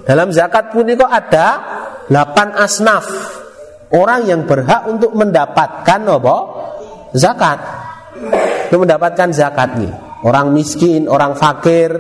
Dalam 0.08 0.34
zakat 0.34 0.74
puniko 0.74 1.06
ada 1.06 1.48
8 2.10 2.58
asnaf 2.58 3.06
orang 3.94 4.26
yang 4.26 4.42
berhak 4.50 4.90
untuk 4.90 5.14
mendapatkan 5.14 6.00
apa? 6.10 6.38
zakat. 7.14 7.60
Untuk 8.72 8.88
mendapatkan 8.88 9.30
zakat 9.30 9.78
nih. 9.78 9.94
Orang 10.26 10.52
miskin, 10.52 11.06
orang 11.06 11.38
fakir, 11.38 11.92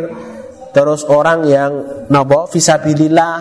terus 0.71 1.05
orang 1.07 1.45
yang 1.47 1.71
nopo 2.09 2.49
visabilillah 2.49 3.35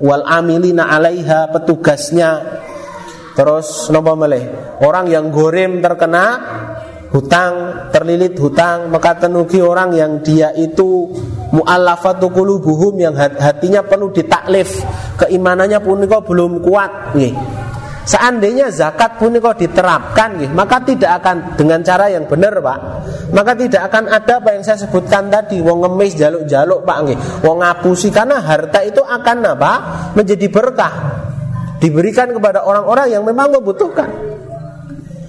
wal 0.00 0.24
amilina 0.26 0.90
alaiha 0.92 1.52
petugasnya. 1.52 2.30
Terus 3.36 3.92
nopo 3.92 4.16
meleh 4.16 4.76
orang 4.80 5.12
yang 5.12 5.28
gorem 5.28 5.84
terkena 5.84 6.24
hutang 7.12 7.88
terlilit 7.92 8.32
hutang. 8.40 8.88
Maka 8.88 9.28
tenugi 9.28 9.60
orang 9.60 9.92
yang 9.92 10.24
dia 10.24 10.52
itu 10.56 11.12
muallafatu 11.52 12.32
qulubuhum 12.32 12.96
yang 12.96 13.14
hatinya 13.16 13.84
penuh 13.84 14.08
ditaklif. 14.12 14.80
Keimanannya 15.20 15.78
pun 15.84 16.04
kok 16.08 16.24
belum 16.24 16.64
kuat. 16.64 17.12
Nih 17.16 17.36
Seandainya 18.06 18.70
zakat 18.70 19.18
pun 19.18 19.34
kok 19.34 19.58
diterapkan 19.58 20.38
maka 20.54 20.78
tidak 20.78 21.18
akan 21.18 21.58
dengan 21.58 21.82
cara 21.82 22.06
yang 22.06 22.22
benar, 22.30 22.54
Pak. 22.62 22.78
Maka 23.34 23.58
tidak 23.58 23.90
akan 23.90 24.06
ada 24.06 24.38
apa 24.38 24.54
yang 24.54 24.62
saya 24.62 24.78
sebutkan 24.78 25.26
tadi, 25.26 25.58
wong 25.58 25.82
ngemis 25.82 26.14
jaluk-jaluk, 26.14 26.86
Pak 26.86 26.98
nggih. 27.02 27.18
Wong 27.42 27.66
ngapusi 27.66 28.14
karena 28.14 28.38
harta 28.38 28.86
itu 28.86 29.02
akan 29.02 29.36
apa? 29.58 29.72
menjadi 30.14 30.46
berkah. 30.46 30.94
Diberikan 31.82 32.30
kepada 32.30 32.62
orang-orang 32.62 33.10
yang 33.10 33.26
memang 33.26 33.50
membutuhkan. 33.50 34.08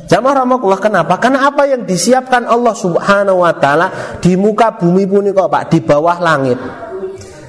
Jamaah 0.08 0.46
rahmatullah 0.46 0.80
kenapa? 0.80 1.18
Karena 1.20 1.50
apa 1.50 1.68
yang 1.68 1.84
disiapkan 1.84 2.46
Allah 2.46 2.78
Subhanahu 2.78 3.44
wa 3.44 3.52
taala 3.58 4.18
di 4.24 4.38
muka 4.40 4.78
bumi 4.78 5.04
pun 5.04 5.26
kok 5.34 5.50
Pak, 5.52 5.64
di 5.74 5.84
bawah 5.84 6.16
langit 6.24 6.87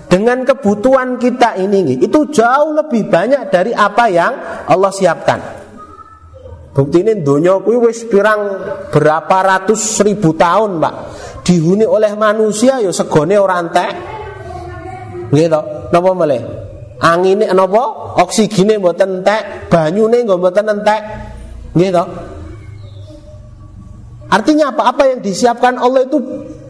dengan 0.09 0.41
kebutuhan 0.43 1.21
kita 1.21 1.61
ini 1.61 2.00
itu 2.00 2.33
jauh 2.33 2.73
lebih 2.73 3.12
banyak 3.12 3.53
dari 3.53 3.77
apa 3.77 4.05
yang 4.09 4.33
Allah 4.65 4.88
siapkan. 4.88 5.41
Bukti 6.73 7.03
ini 7.03 7.21
dunia 7.21 7.59
kuwi 7.61 7.91
wis 7.91 8.07
pirang 8.07 8.41
berapa 8.95 9.37
ratus 9.43 10.00
ribu 10.07 10.33
tahun, 10.33 10.79
Pak. 10.79 10.95
Dihuni 11.43 11.83
oleh 11.83 12.15
manusia 12.15 12.79
ya 12.79 12.95
segone 12.95 13.35
ora 13.35 13.59
entek. 13.59 13.93
Gitu. 15.29 15.61
Napa 15.91 16.11
meleh? 16.15 16.43
Angine 17.03 17.50
napa? 17.50 18.15
Oksigene 18.23 18.79
mboten 18.79 19.21
entek, 19.21 19.67
banyune 19.67 20.23
nggak 20.23 20.38
mboten 20.38 20.67
entek. 20.71 21.03
Gitu. 21.75 22.05
Artinya 24.29 24.71
apa? 24.71 24.83
Apa 24.95 25.03
yang 25.11 25.19
disiapkan 25.19 25.83
Allah 25.83 26.07
itu 26.07 26.21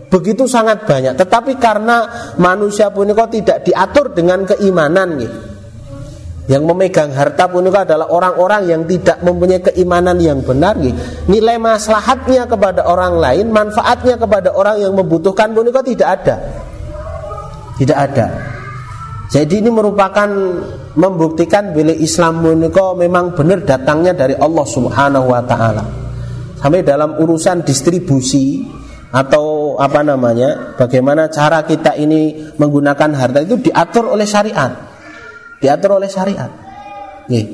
begitu 0.08 0.44
sangat 0.48 0.84
banyak. 0.88 1.14
Tetapi 1.16 1.56
karena 1.60 2.08
manusia 2.40 2.88
punika 2.92 3.28
tidak 3.28 3.64
diatur 3.64 4.12
dengan 4.12 4.44
keimanan 4.48 5.20
nih 5.20 5.32
yang 6.48 6.64
memegang 6.64 7.12
harta 7.12 7.44
punika 7.44 7.84
adalah 7.84 8.08
orang-orang 8.08 8.72
yang 8.72 8.82
tidak 8.88 9.20
mempunyai 9.20 9.60
keimanan 9.60 10.16
yang 10.16 10.40
benar 10.40 10.80
nih. 10.80 10.96
nilai 11.28 11.60
maslahatnya 11.60 12.48
kepada 12.48 12.88
orang 12.88 13.20
lain 13.20 13.52
manfaatnya 13.52 14.16
kepada 14.16 14.56
orang 14.56 14.80
yang 14.80 14.96
membutuhkan 14.96 15.52
punika 15.52 15.84
tidak 15.84 16.08
ada. 16.08 16.36
Tidak 17.76 17.94
ada. 17.94 18.26
Jadi 19.28 19.60
ini 19.60 19.68
merupakan 19.68 20.24
membuktikan 20.96 21.76
bila 21.76 21.92
Islam 21.92 22.40
punika 22.40 22.96
memang 22.96 23.36
benar 23.36 23.60
datangnya 23.68 24.16
dari 24.16 24.32
Allah 24.40 24.64
Subhanahu 24.64 25.28
wa 25.28 25.44
taala. 25.44 25.84
Sampai 26.58 26.80
dalam 26.80 27.20
urusan 27.20 27.60
distribusi 27.60 28.64
atau 29.12 29.44
apa 29.78 30.00
namanya 30.02 30.74
bagaimana 30.74 31.30
cara 31.30 31.62
kita 31.62 31.94
ini 31.94 32.50
menggunakan 32.58 33.10
harta 33.14 33.38
itu 33.46 33.70
diatur 33.70 34.10
oleh 34.10 34.26
syariat. 34.26 34.74
Diatur 35.62 36.02
oleh 36.02 36.10
syariat. 36.10 36.50
Nih. 37.28 37.46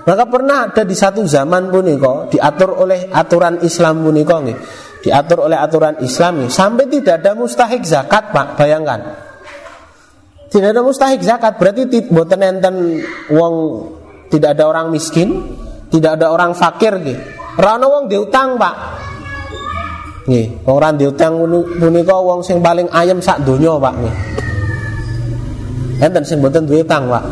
maka 0.00 0.24
pernah 0.28 0.68
ada 0.68 0.82
di 0.84 0.96
satu 0.96 1.24
zaman 1.24 1.68
pun 1.68 1.84
kok 1.84 2.32
diatur 2.36 2.84
oleh 2.84 3.08
aturan 3.12 3.60
Islam 3.64 4.04
pun 4.04 4.16
nih 4.16 4.56
diatur 5.00 5.48
oleh 5.48 5.56
aturan 5.56 5.96
Islam 6.04 6.44
nih 6.44 6.50
sampai 6.52 6.84
tidak 6.88 7.20
ada 7.24 7.32
mustahik 7.34 7.82
zakat 7.84 8.30
pak. 8.30 8.56
Bayangkan. 8.56 9.00
Tidak 10.50 10.74
ada 10.74 10.82
mustahik 10.82 11.22
zakat 11.22 11.58
berarti 11.58 12.10
buatan 12.10 12.40
enten 12.42 12.74
uang 13.30 13.54
tidak 14.30 14.54
ada 14.56 14.64
orang 14.70 14.94
miskin 14.94 15.58
tidak 15.90 16.16
ada 16.16 16.30
orang 16.30 16.54
fakir 16.54 16.96
nih 17.02 17.18
rano 17.58 17.86
wong 17.90 18.04
diutang 18.06 18.54
pak 18.56 18.74
Nggih, 20.28 20.46
wong 20.68 20.76
ra 20.76 20.92
diutang 20.92 21.40
punika 21.80 22.16
wong 22.20 22.44
sing 22.44 22.60
paling 22.60 22.88
ayem 22.92 23.24
sak 23.24 23.40
donya, 23.44 23.76
Pak 23.80 23.94
nggih. 23.96 24.16
Enten 26.00 26.22
sing 26.24 26.40
mboten 26.40 26.64
duwe 26.68 26.84
utang, 26.84 27.08
Pak. 27.08 27.24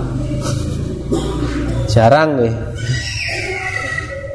Jarang 1.89 2.41
nggih. 2.41 2.55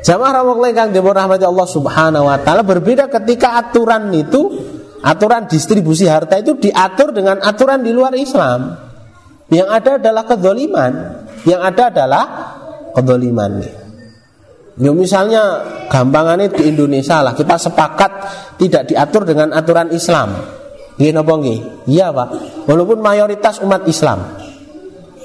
Jamaah 0.03 0.43
rahmatullah 0.43 0.73
kang 0.75 0.91
dirahmati 0.91 1.47
Allah 1.47 1.67
Subhanahu 1.69 2.27
wa 2.27 2.37
taala 2.43 2.67
berbeda 2.67 3.07
ketika 3.07 3.55
aturan 3.55 4.11
itu 4.11 4.51
aturan 4.99 5.47
distribusi 5.47 6.11
harta 6.11 6.43
itu 6.43 6.59
diatur 6.59 7.15
dengan 7.15 7.39
aturan 7.39 7.79
di 7.79 7.95
luar 7.95 8.11
Islam. 8.11 8.75
Yang 9.47 9.69
ada 9.69 9.91
adalah 10.01 10.23
kedoliman, 10.27 10.93
yang 11.47 11.61
ada 11.63 11.87
adalah 11.87 12.23
kedoliman. 12.91 13.63
Nih. 13.63 13.82
Ya 14.73 14.89
misalnya 14.89 15.43
gampangannya 15.85 16.49
di 16.49 16.73
Indonesia 16.73 17.21
lah 17.21 17.37
kita 17.37 17.61
sepakat 17.61 18.11
tidak 18.57 18.89
diatur 18.89 19.21
dengan 19.21 19.53
aturan 19.53 19.93
Islam. 19.93 20.33
Iya 20.97 21.21
Iya, 21.89 22.13
Pak. 22.13 22.27
Walaupun 22.69 23.01
mayoritas 23.01 23.61
umat 23.65 23.85
Islam. 23.89 24.37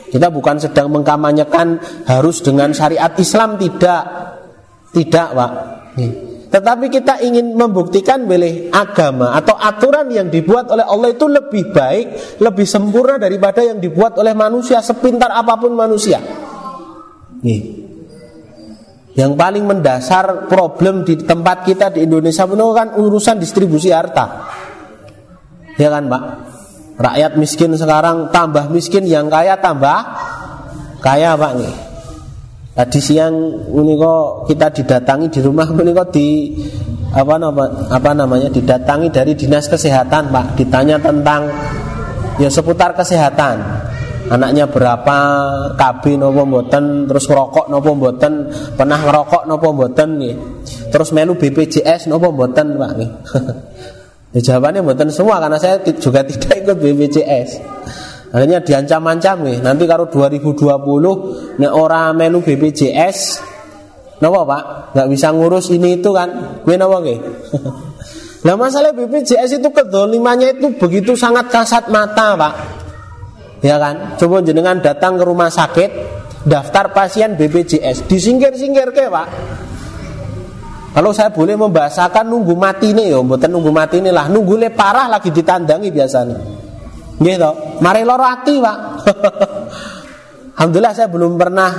Kita 0.08 0.32
bukan 0.32 0.56
sedang 0.56 0.88
mengkampanyekan 0.88 1.80
harus 2.08 2.40
dengan 2.40 2.72
syariat 2.72 3.12
Islam 3.20 3.60
tidak. 3.60 4.02
Tidak, 4.88 5.28
Pak. 5.36 5.52
Tetapi 6.48 6.88
kita 6.88 7.20
ingin 7.20 7.52
membuktikan 7.52 8.24
boleh 8.24 8.72
agama 8.72 9.36
atau 9.36 9.52
aturan 9.52 10.08
yang 10.08 10.32
dibuat 10.32 10.72
oleh 10.72 10.80
Allah 10.80 11.12
itu 11.12 11.28
lebih 11.28 11.76
baik, 11.76 12.40
lebih 12.40 12.64
sempurna 12.64 13.20
daripada 13.20 13.60
yang 13.60 13.76
dibuat 13.76 14.16
oleh 14.16 14.32
manusia 14.32 14.80
sepintar 14.80 15.28
apa 15.28 15.60
pun 15.60 15.76
manusia. 15.76 16.16
Nih. 17.44 17.87
Yang 19.18 19.34
paling 19.34 19.64
mendasar 19.66 20.46
problem 20.46 21.02
di 21.02 21.18
tempat 21.18 21.66
kita 21.66 21.90
di 21.90 22.06
Indonesia 22.06 22.46
pun 22.46 22.62
kan 22.70 22.94
urusan 22.94 23.42
distribusi 23.42 23.90
harta. 23.90 24.46
Ya 25.74 25.90
kan, 25.90 26.06
Pak? 26.06 26.22
Rakyat 27.02 27.34
miskin 27.34 27.74
sekarang 27.74 28.30
tambah 28.30 28.70
miskin, 28.70 29.10
yang 29.10 29.26
kaya 29.26 29.58
tambah 29.58 30.06
kaya, 31.02 31.34
Pak 31.34 31.52
nih. 31.58 31.74
Tadi 32.78 33.00
siang 33.02 33.34
ini 33.74 33.98
kok 33.98 34.46
kita 34.46 34.70
didatangi 34.70 35.26
di 35.34 35.42
rumah 35.42 35.66
ini 35.82 35.90
kok 35.90 36.14
di 36.14 36.54
apa 37.10 37.34
nama 37.42 37.90
apa 37.90 38.10
namanya 38.14 38.46
didatangi 38.54 39.10
dari 39.10 39.34
dinas 39.34 39.66
kesehatan, 39.66 40.30
Pak. 40.30 40.62
Ditanya 40.62 41.02
tentang 41.02 41.50
ya 42.38 42.46
seputar 42.46 42.94
kesehatan 42.94 43.66
anaknya 44.28 44.68
berapa? 44.68 45.18
KB 45.74 46.20
nopo 46.20 46.44
mboten? 46.44 47.08
Terus 47.08 47.24
ngerokok 47.28 47.66
nopo 47.72 47.90
mboten? 47.96 48.32
Pernah 48.76 48.98
ngerokok 49.04 49.42
nopo 49.48 49.68
mboten? 49.72 50.08
Nih 50.20 50.34
terus 50.88 51.12
melu 51.12 51.36
BPJS 51.36 52.08
nopo 52.08 52.32
mboten 52.32 52.76
Pak? 52.76 52.92
Nih 52.96 53.10
ya, 54.36 54.40
jawabannya 54.52 54.80
mboten 54.84 55.08
semua 55.12 55.40
karena 55.40 55.58
saya 55.60 55.80
juga 55.84 56.24
tidak 56.28 56.64
ikut 56.64 56.76
BPJS 56.76 57.50
akhirnya 58.28 58.60
diancam-ancam 58.60 59.40
nih 59.40 59.64
nanti 59.64 59.88
kalau 59.88 60.04
2020 60.04 61.56
nih 61.56 61.70
orang 61.72 62.12
melu 62.12 62.40
BPJS 62.44 63.18
nopo 64.20 64.40
Pak? 64.44 64.64
Nggak 64.96 65.08
bisa 65.12 65.28
ngurus 65.32 65.72
ini 65.72 66.00
itu 66.00 66.10
kan? 66.12 66.60
Gue 66.64 66.76
nopo 66.76 67.00
nih 67.00 67.18
Nah 68.38 68.54
masalah 68.60 68.92
BPJS 68.92 69.60
itu 69.60 69.68
kedolimannya 69.72 70.60
itu 70.60 70.76
begitu 70.76 71.16
sangat 71.16 71.48
kasat 71.52 71.88
mata 71.92 72.36
Pak 72.36 72.77
Ya 73.58 73.76
kan? 73.76 74.14
Coba 74.18 74.42
jenengan 74.44 74.78
datang 74.78 75.18
ke 75.18 75.24
rumah 75.26 75.50
sakit, 75.50 75.90
daftar 76.46 76.94
pasien 76.94 77.34
BPJS, 77.34 78.06
disingkir-singkir 78.06 78.94
ke 78.94 79.10
Pak. 79.10 79.28
Kalau 80.94 81.10
saya 81.14 81.30
boleh 81.30 81.54
membahasakan 81.54 82.26
nunggu 82.26 82.54
mati 82.58 82.90
nih 82.90 83.14
ya, 83.14 83.18
mboten 83.22 83.50
nunggu 83.54 83.70
mati 83.70 84.02
nih 84.02 84.10
lah, 84.10 84.26
nunggu 84.30 84.54
le 84.58 84.70
parah 84.74 85.06
lagi 85.06 85.30
ditandangi 85.30 85.90
biasanya. 85.94 86.38
Gitu. 87.18 87.50
Mari 87.82 88.02
loro 88.06 88.24
hati, 88.24 88.54
Pak. 88.58 88.78
Alhamdulillah 90.58 90.94
saya 90.94 91.06
belum 91.06 91.38
pernah 91.38 91.70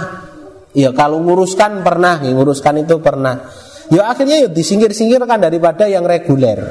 Ya 0.77 0.93
kalau 0.93 1.17
nguruskan 1.25 1.81
pernah, 1.81 2.21
nguruskan 2.21 2.85
itu 2.85 3.01
pernah. 3.01 3.41
Ya 3.89 4.05
akhirnya 4.05 4.45
ya 4.45 4.49
disingkir-singkirkan 4.53 5.41
daripada 5.41 5.89
yang 5.89 6.05
reguler. 6.05 6.61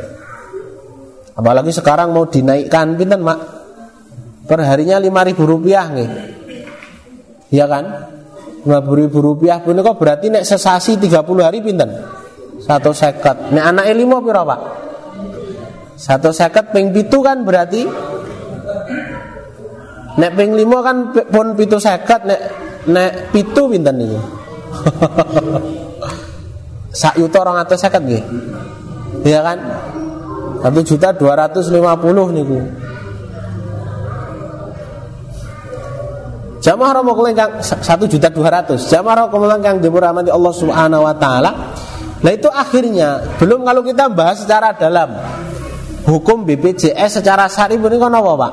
Apalagi 1.35 1.75
sekarang 1.75 2.15
mau 2.15 2.31
dinaikkan 2.31 2.95
pinten, 2.95 3.27
Mak? 3.27 3.39
Perharinya 4.49 4.97
lima 4.97 5.21
ribu 5.23 5.45
rupiah 5.45 5.87
nih 5.93 6.09
ya 7.53 7.69
kan? 7.69 7.85
lima 8.65 8.81
ribu 8.85 9.19
rupiah. 9.23 9.63
Pun 9.63 9.81
kok 9.81 9.97
berarti 9.97 10.29
nek 10.29 10.45
sesasi 10.45 11.01
30 11.01 11.25
hari 11.41 11.65
pinten? 11.65 11.89
Satu 12.59 12.93
seket. 12.93 13.55
Nek 13.55 13.65
anak 13.65 13.85
lima 13.95 14.21
pira 14.21 14.43
pak? 14.45 14.61
Satu 15.99 16.31
seket 16.31 16.75
ping 16.75 16.93
pitu 16.93 17.25
kan 17.25 17.43
berarti? 17.43 17.87
Nek 20.19 20.31
ping 20.35 20.51
lima 20.59 20.83
kan 20.83 21.15
pun 21.15 21.55
pitu 21.55 21.79
seket 21.79 22.27
nek 22.27 22.41
nek 22.89 23.31
pitu 23.31 23.71
pinten 23.71 24.01
nih 24.01 24.17
sak 27.01 27.21
yuta 27.21 27.45
orang 27.45 27.63
atau 27.63 27.77
seket 27.79 28.03
nih 28.03 28.23
ya 29.23 29.43
kan? 29.43 29.59
Satu 30.59 30.81
juta 30.83 31.15
dua 31.15 31.39
ratus 31.39 31.71
lima 31.71 31.95
puluh 31.95 32.35
nih 32.35 32.43
Jamaah 36.59 36.93
romo 36.99 37.15
kang 37.15 37.63
satu 37.63 38.11
juta 38.11 38.31
dua 38.35 38.51
ratus. 38.51 38.91
Jamaah 38.91 39.31
romo 39.31 39.47
kang 39.63 39.79
dimurahmati 39.79 40.31
Allah 40.31 40.55
Subhanahu 40.55 41.07
Wa 41.07 41.15
Taala. 41.15 41.51
Nah 42.19 42.33
itu 42.35 42.51
akhirnya 42.51 43.39
belum 43.39 43.63
kalau 43.63 43.83
kita 43.87 44.11
bahas 44.11 44.43
secara 44.43 44.75
dalam 44.75 45.15
hukum 46.03 46.43
BPJS 46.43 47.23
secara 47.23 47.47
syari 47.47 47.79
ini 47.79 47.97
kan 48.01 48.11
apa 48.11 48.33
pak? 48.35 48.53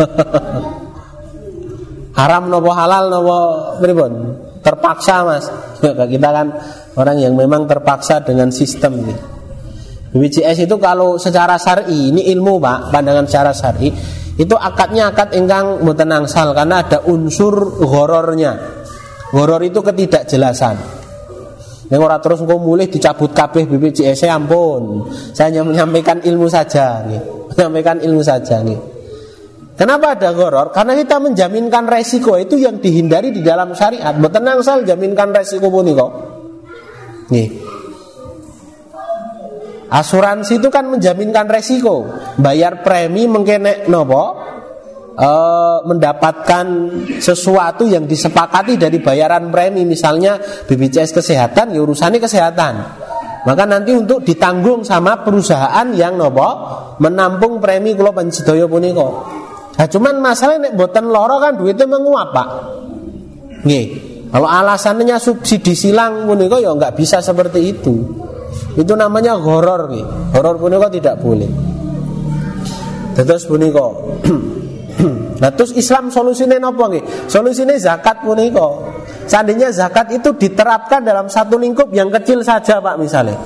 Haram 2.20 2.52
nopo 2.52 2.70
halal 2.76 3.08
nopo 3.08 3.38
pripun? 3.80 4.12
Terpaksa 4.60 5.24
mas. 5.24 5.48
kita 6.12 6.28
kan 6.28 6.46
orang 7.00 7.24
yang 7.24 7.32
memang 7.32 7.64
terpaksa 7.64 8.20
dengan 8.20 8.52
sistem 8.52 9.00
ini. 9.00 9.16
BPJS 10.12 10.68
itu 10.68 10.76
kalau 10.76 11.16
secara 11.16 11.56
syari 11.56 12.12
ini 12.12 12.28
ilmu 12.36 12.60
pak 12.60 12.92
pandangan 12.92 13.24
secara 13.24 13.56
syari 13.56 14.19
itu 14.40 14.56
akadnya 14.56 15.12
akad 15.12 15.36
ingkang 15.36 15.84
mboten 15.84 16.08
angsal 16.08 16.56
karena 16.56 16.80
ada 16.80 17.04
unsur 17.04 17.84
horornya. 17.84 18.56
Horor 19.36 19.60
itu 19.60 19.84
ketidakjelasan. 19.84 20.80
Yang 21.92 22.00
orang 22.00 22.20
terus 22.24 22.38
engkau 22.40 22.56
mulai 22.56 22.88
dicabut 22.88 23.36
kabeh 23.36 23.68
BPJS 23.68 24.24
saya 24.24 24.40
ampun. 24.40 25.04
Saya 25.36 25.52
hanya 25.52 25.68
menyampaikan 25.68 26.24
ilmu 26.24 26.48
saja 26.48 27.04
nih. 27.04 27.20
Menyampaikan 27.52 28.00
ilmu 28.08 28.22
saja 28.24 28.64
nih. 28.64 28.80
Kenapa 29.76 30.16
ada 30.16 30.32
horor? 30.32 30.72
Karena 30.72 30.96
kita 30.96 31.20
menjaminkan 31.20 31.84
resiko 31.84 32.40
itu 32.40 32.56
yang 32.56 32.80
dihindari 32.80 33.36
di 33.36 33.44
dalam 33.44 33.76
syariat. 33.76 34.16
Betul 34.16 34.48
angsal 34.48 34.88
jaminkan 34.88 35.36
resiko 35.36 35.68
puniko. 35.68 36.08
Nih. 37.28 37.69
Asuransi 39.90 40.62
itu 40.62 40.70
kan 40.70 40.86
menjaminkan 40.86 41.50
resiko. 41.50 42.06
Bayar 42.38 42.86
premi 42.86 43.26
mengkenek 43.26 43.90
nopo 43.90 44.38
e, 45.18 45.30
mendapatkan 45.82 46.66
sesuatu 47.18 47.90
yang 47.90 48.06
disepakati 48.06 48.78
dari 48.78 49.02
bayaran 49.02 49.50
premi 49.50 49.82
misalnya 49.82 50.38
BPJS 50.38 51.10
kesehatan 51.10 51.74
ya 51.74 51.82
urusannya 51.82 52.22
kesehatan. 52.22 52.74
Maka 53.40 53.64
nanti 53.66 53.90
untuk 53.90 54.22
ditanggung 54.22 54.86
sama 54.86 55.26
perusahaan 55.26 55.90
yang 55.90 56.14
nopo 56.14 56.48
menampung 57.02 57.58
premi 57.58 57.98
kalau 57.98 58.14
panjidoyo 58.14 58.70
puniko. 58.70 59.26
Nah 59.74 59.86
cuman 59.90 60.22
masalahnya 60.22 60.70
nek 60.70 60.74
boten 60.78 61.10
loro 61.10 61.42
kan 61.42 61.58
duitnya 61.58 61.90
menguap 61.90 62.30
pak. 62.30 62.48
Nih, 63.66 63.84
kalau 64.30 64.46
alasannya 64.46 65.18
subsidi 65.18 65.74
silang 65.74 66.30
puniko 66.30 66.62
ya 66.62 66.70
nggak 66.70 66.94
bisa 66.94 67.18
seperti 67.18 67.74
itu. 67.74 67.96
Itu 68.74 68.94
namanya 68.94 69.36
horor 69.36 69.90
nih. 69.90 70.04
Horor 70.36 70.56
punika 70.56 70.88
tidak 70.88 71.18
boleh. 71.18 71.50
Terus 73.18 73.44
punika. 73.44 73.86
nah 75.42 75.50
terus 75.52 75.74
Islam 75.74 76.08
solusinya 76.08 76.56
apa 76.60 76.84
nih? 76.90 77.02
Solusinya 77.26 77.74
zakat 77.76 78.22
punika. 78.22 78.68
Seandainya 79.26 79.70
zakat 79.70 80.10
itu 80.10 80.34
diterapkan 80.34 81.02
dalam 81.02 81.30
satu 81.30 81.54
lingkup 81.54 81.90
yang 81.94 82.10
kecil 82.10 82.42
saja 82.42 82.82
Pak 82.82 82.98
misalnya. 82.98 83.38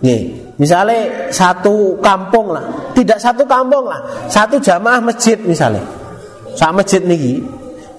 Nih, 0.00 0.32
misalnya 0.56 1.28
satu 1.28 2.00
kampung 2.00 2.56
lah, 2.56 2.92
tidak 2.96 3.20
satu 3.20 3.44
kampung 3.44 3.84
lah, 3.84 4.00
satu 4.32 4.56
jamaah 4.56 4.96
masjid 5.04 5.36
misalnya. 5.44 5.84
Saat 6.56 6.72
masjid 6.72 7.04
nih 7.04 7.44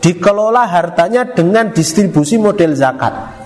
dikelola 0.01 0.65
hartanya 0.65 1.29
dengan 1.29 1.69
distribusi 1.69 2.41
model 2.41 2.73
zakat. 2.73 3.40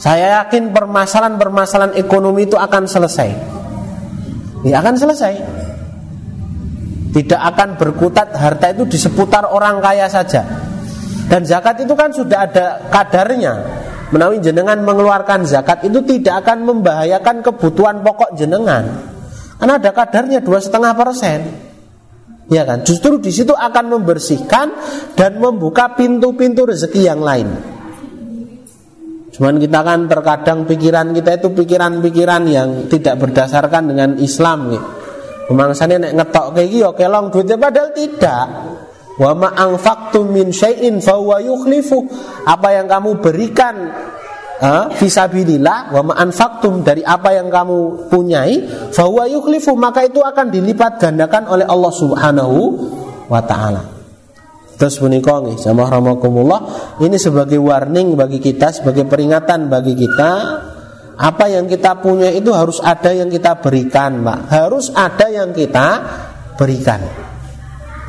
Saya 0.00 0.40
yakin 0.40 0.72
permasalahan-permasalahan 0.72 1.92
ekonomi 2.00 2.48
itu 2.48 2.56
akan 2.56 2.88
selesai. 2.88 3.28
Ya 4.64 4.80
akan 4.80 4.96
selesai. 4.96 5.34
Tidak 7.12 7.36
akan 7.36 7.76
berkutat 7.76 8.32
harta 8.32 8.72
itu 8.72 8.88
di 8.88 8.96
seputar 8.96 9.52
orang 9.52 9.76
kaya 9.84 10.08
saja. 10.08 10.40
Dan 11.28 11.44
zakat 11.44 11.84
itu 11.84 11.92
kan 11.92 12.16
sudah 12.16 12.48
ada 12.48 12.88
kadarnya. 12.88 13.52
Menawi 14.08 14.40
jenengan 14.40 14.80
mengeluarkan 14.80 15.44
zakat 15.44 15.84
itu 15.84 16.00
tidak 16.02 16.48
akan 16.48 16.64
membahayakan 16.64 17.44
kebutuhan 17.44 18.00
pokok 18.00 18.40
jenengan. 18.40 19.04
Karena 19.60 19.76
ada 19.76 19.92
kadarnya 19.92 20.40
dua 20.40 20.64
setengah 20.64 20.96
persen. 20.96 21.40
Ya 22.50 22.64
kan, 22.66 22.82
justru 22.82 23.20
di 23.20 23.30
situ 23.30 23.52
akan 23.52 24.00
membersihkan 24.00 24.74
dan 25.14 25.38
membuka 25.38 25.92
pintu-pintu 25.94 26.66
rezeki 26.66 27.06
yang 27.06 27.22
lain. 27.22 27.69
Cuman 29.40 29.56
kita 29.56 29.80
kan 29.80 30.04
terkadang 30.04 30.68
pikiran 30.68 31.16
kita 31.16 31.40
itu 31.40 31.48
pikiran-pikiran 31.56 32.44
yang 32.44 32.92
tidak 32.92 33.24
berdasarkan 33.24 33.88
dengan 33.88 34.20
Islam 34.20 34.68
gitu. 34.68 34.88
Pemangsane 35.48 35.96
nek 35.96 36.12
ngetok 36.12 36.46
kayak 36.52 36.68
gitu 36.68 36.84
oke 36.92 37.04
long 37.08 37.32
duitnya 37.32 37.56
padahal 37.56 37.88
tidak. 37.96 38.44
Wa 39.16 39.32
ma 39.32 39.48
anfaqtum 39.56 40.28
min 40.28 40.52
syai'in 40.52 41.00
huwa 41.00 41.40
yukhlifu. 41.40 42.04
Apa 42.44 42.76
yang 42.76 42.84
kamu 42.84 43.16
berikan 43.24 43.88
uh, 44.60 44.92
fisabilillah 44.92 45.88
wa 45.88 46.12
ma 46.12 46.14
anfaqtum 46.20 46.84
dari 46.84 47.00
apa 47.00 47.32
yang 47.32 47.48
kamu 47.48 48.12
punyai 48.12 48.60
huwa 48.92 49.24
yukhlifu 49.24 49.72
maka 49.72 50.04
itu 50.04 50.20
akan 50.20 50.52
dilipat 50.52 51.00
gandakan 51.00 51.48
oleh 51.48 51.64
Allah 51.64 51.92
Subhanahu 51.96 52.56
wa 53.32 53.40
taala. 53.40 53.99
Terus 54.80 54.96
menikah 55.04 55.44
nih 55.44 55.60
sama 55.60 55.84
ini 57.04 57.16
sebagai 57.20 57.60
warning 57.60 58.16
bagi 58.16 58.40
kita, 58.40 58.72
sebagai 58.72 59.04
peringatan 59.04 59.68
bagi 59.68 59.92
kita 59.92 60.32
apa 61.20 61.44
yang 61.52 61.68
kita 61.68 62.00
punya 62.00 62.32
itu 62.32 62.48
harus 62.48 62.80
ada 62.80 63.12
yang 63.12 63.28
kita 63.28 63.60
berikan, 63.60 64.24
Pak. 64.24 64.40
Harus 64.48 64.88
ada 64.96 65.28
yang 65.28 65.52
kita 65.52 66.00
berikan. 66.56 66.96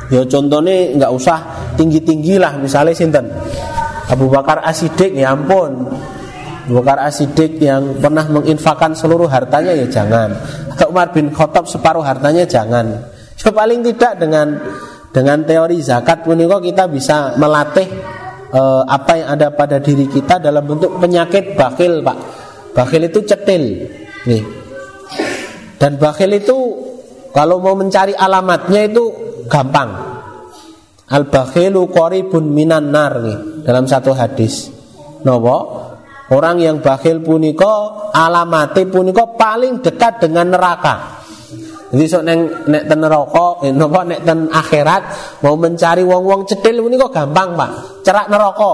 Ya 0.08 0.24
contohnya 0.24 0.96
nggak 0.96 1.12
usah 1.12 1.38
tinggi-tinggi 1.76 2.36
lah 2.36 2.56
misalnya 2.60 2.92
sinten 2.92 3.32
Abu 4.12 4.28
Bakar 4.28 4.60
Asidik 4.60 5.16
ya 5.16 5.32
ampun 5.32 5.88
Abu 6.68 6.72
Bakar 6.84 7.08
Asidik 7.08 7.56
yang 7.56 7.96
pernah 7.96 8.28
menginfakkan 8.28 8.92
seluruh 8.92 9.24
hartanya 9.24 9.72
ya 9.72 9.88
jangan 9.88 10.36
Atau 10.76 10.92
Umar 10.92 11.16
bin 11.16 11.32
Khattab 11.32 11.64
separuh 11.64 12.04
hartanya 12.04 12.44
jangan 12.44 13.08
Ya 13.40 13.50
paling 13.50 13.80
tidak 13.88 14.20
dengan 14.20 14.60
dengan 15.12 15.44
teori 15.44 15.78
zakat 15.84 16.24
puniko 16.24 16.56
kita 16.58 16.88
bisa 16.88 17.36
melatih 17.36 17.84
eh, 18.48 18.82
apa 18.88 19.12
yang 19.20 19.28
ada 19.36 19.52
pada 19.52 19.76
diri 19.78 20.08
kita 20.08 20.40
dalam 20.40 20.64
bentuk 20.64 20.96
penyakit 20.96 21.52
bakil, 21.52 22.00
Pak. 22.00 22.18
Bakil 22.72 23.12
itu 23.12 23.20
cetil. 23.28 23.64
Nih. 24.24 24.44
Dan 25.76 26.00
bakil 26.00 26.32
itu 26.32 26.56
kalau 27.36 27.60
mau 27.60 27.76
mencari 27.76 28.16
alamatnya 28.16 28.88
itu 28.88 29.04
gampang. 29.52 29.90
Al 31.12 31.28
bakhilu 31.28 31.92
qaribun 31.92 32.48
minan 32.48 32.88
nar 32.88 33.20
nih 33.20 33.38
dalam 33.68 33.84
satu 33.84 34.16
hadis. 34.16 34.72
Nopo? 35.28 35.84
Orang 36.32 36.64
yang 36.64 36.80
bakhil 36.80 37.20
puniko 37.20 38.08
alamate 38.16 38.88
puniko 38.88 39.36
paling 39.36 39.84
dekat 39.84 40.24
dengan 40.24 40.56
neraka. 40.56 41.21
Jadi 41.92 42.08
sok 42.08 42.24
neng 42.24 42.40
nek 42.72 42.88
ten 42.88 42.98
neraka, 43.04 43.68
eh, 43.68 43.72
napa 43.76 44.00
nek 44.08 44.24
ten 44.24 44.48
akhirat 44.48 45.02
mau 45.44 45.60
mencari 45.60 46.00
wong-wong 46.00 46.48
cetil 46.48 46.80
ini 46.88 46.96
kok 46.96 47.12
gampang, 47.12 47.52
Pak. 47.52 47.70
Cerak 48.00 48.32
neraka. 48.32 48.72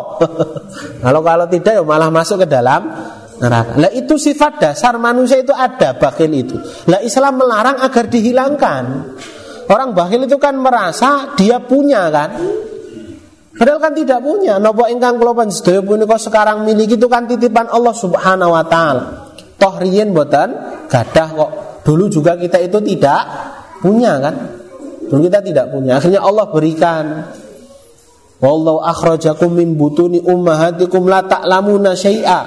kalau 1.02 1.20
kalau 1.26 1.50
tidak 1.50 1.82
ya 1.82 1.82
malah 1.82 2.14
masuk 2.14 2.46
ke 2.46 2.46
dalam 2.46 2.86
neraka. 3.42 3.74
Lah 3.74 3.90
itu 3.90 4.14
sifat 4.14 4.62
dasar 4.62 4.94
manusia 5.02 5.42
itu 5.42 5.50
ada 5.50 5.98
bakhil 5.98 6.30
itu. 6.30 6.62
Lah 6.86 7.02
Islam 7.02 7.42
melarang 7.42 7.82
agar 7.82 8.06
dihilangkan. 8.06 8.84
Orang 9.66 9.98
bakhil 9.98 10.30
itu 10.30 10.38
kan 10.38 10.54
merasa 10.54 11.34
dia 11.34 11.58
punya 11.58 12.14
kan. 12.14 12.38
Padahal 13.58 13.82
kan 13.82 13.98
tidak 13.98 14.22
punya. 14.22 14.62
Nopo 14.62 14.86
ingkang 14.86 15.18
kula 15.18 15.34
panjenengan 15.34 15.82
punika 15.82 16.16
sekarang 16.22 16.62
miliki 16.62 16.94
itu 16.94 17.10
kan 17.10 17.26
titipan 17.26 17.66
Allah 17.66 17.98
Subhanahu 17.98 18.54
wa 18.54 18.62
taala. 18.62 19.34
Toh 19.58 19.74
riyen 19.82 20.14
boten 20.14 20.54
gadah 20.86 21.28
kok 21.34 21.52
Dulu 21.88 22.04
juga 22.12 22.36
kita 22.36 22.60
itu 22.60 22.76
tidak 22.84 23.20
punya 23.80 24.20
kan? 24.20 24.34
Dulu 25.08 25.24
kita 25.24 25.40
tidak 25.40 25.72
punya. 25.72 25.96
Akhirnya 25.96 26.20
Allah 26.20 26.44
berikan. 26.52 27.04
Wallahu 28.44 28.84
akhrajakum 28.84 29.56
min 29.56 29.72
butuni 29.72 30.20
ummahatikum 30.20 31.08
la 31.08 31.24
ta'lamuna 31.24 31.96
syai'a. 31.96 32.40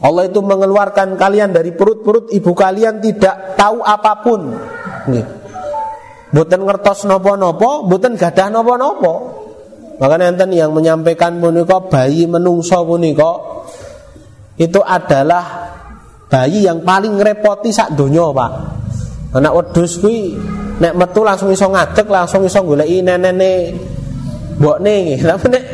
Allah 0.00 0.22
itu 0.26 0.40
mengeluarkan 0.40 1.20
kalian 1.20 1.52
dari 1.52 1.76
perut-perut 1.76 2.32
ibu 2.32 2.56
kalian 2.56 3.04
tidak 3.04 3.60
tahu 3.60 3.84
apa 3.84 4.12
pun. 4.24 4.40
Nggih. 5.06 5.26
Boten 6.32 6.62
ngertos 6.64 7.04
nopo-nopo, 7.04 7.84
boten 7.84 8.16
gadah 8.16 8.48
nopo-nopo. 8.48 9.12
Maka 10.00 10.14
nanti 10.16 10.56
yang 10.56 10.72
menyampaikan 10.72 11.36
punika 11.36 11.84
bayi 11.84 12.24
menungso 12.24 12.80
punika 12.88 13.60
itu 14.56 14.80
adalah 14.80 15.69
bayi 16.30 16.64
yang 16.64 16.86
paling 16.86 17.18
ngerepoti 17.18 17.74
sak 17.74 17.98
donya, 17.98 18.30
Pak. 18.30 18.52
Anak 19.34 19.52
wedhus 19.52 19.98
kuwi 19.98 20.38
nek 20.78 20.94
metu 20.94 21.26
langsung 21.26 21.50
iso 21.50 21.66
ngadeg, 21.66 22.06
langsung 22.06 22.46
iso 22.46 22.62
goleki 22.62 23.02
nenene 23.02 23.74
mbokne. 24.56 25.18
Tapi 25.18 25.46
nek 25.50 25.64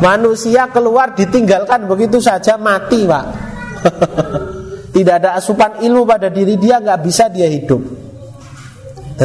manusia 0.00 0.72
keluar 0.72 1.12
ditinggalkan 1.12 1.84
begitu 1.84 2.16
saja 2.16 2.56
mati, 2.56 3.04
Pak. 3.04 3.24
Tidak 4.96 5.14
ada 5.22 5.38
asupan 5.38 5.78
ilmu 5.84 6.02
pada 6.02 6.32
diri 6.32 6.56
dia 6.56 6.80
nggak 6.80 7.00
bisa 7.04 7.28
dia 7.28 7.46
hidup. 7.46 7.99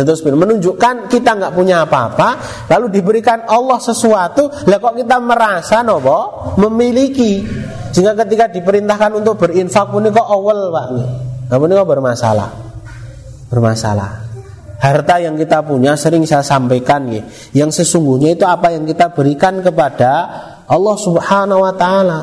Terus 0.03 0.19
menunjukkan 0.27 1.08
kita 1.08 1.31
nggak 1.39 1.53
punya 1.55 1.88
apa-apa, 1.88 2.36
lalu 2.67 2.99
diberikan 2.99 3.47
Allah 3.47 3.79
sesuatu, 3.79 4.51
lah 4.67 4.77
kok 4.84 4.99
kita 4.99 5.23
merasa 5.23 5.79
nopo 5.88 6.51
memiliki. 6.60 7.39
Sehingga 7.95 8.12
ketika 8.27 8.51
diperintahkan 8.51 9.23
untuk 9.23 9.39
berinfak 9.39 9.88
pun 9.88 10.03
kok 10.12 10.27
awal 10.27 10.67
pak, 10.67 10.86
ini 11.47 11.73
kok 11.79 11.88
bermasalah, 11.88 12.49
bermasalah. 13.47 14.27
Harta 14.75 15.23
yang 15.23 15.39
kita 15.39 15.63
punya 15.63 15.95
sering 15.95 16.27
saya 16.27 16.43
sampaikan 16.43 17.08
ya, 17.08 17.23
yang 17.55 17.71
sesungguhnya 17.71 18.36
itu 18.36 18.43
apa 18.43 18.75
yang 18.75 18.84
kita 18.84 19.15
berikan 19.15 19.63
kepada 19.63 20.12
Allah 20.67 20.95
Subhanahu 20.99 21.63
Wa 21.63 21.73
Taala. 21.79 22.19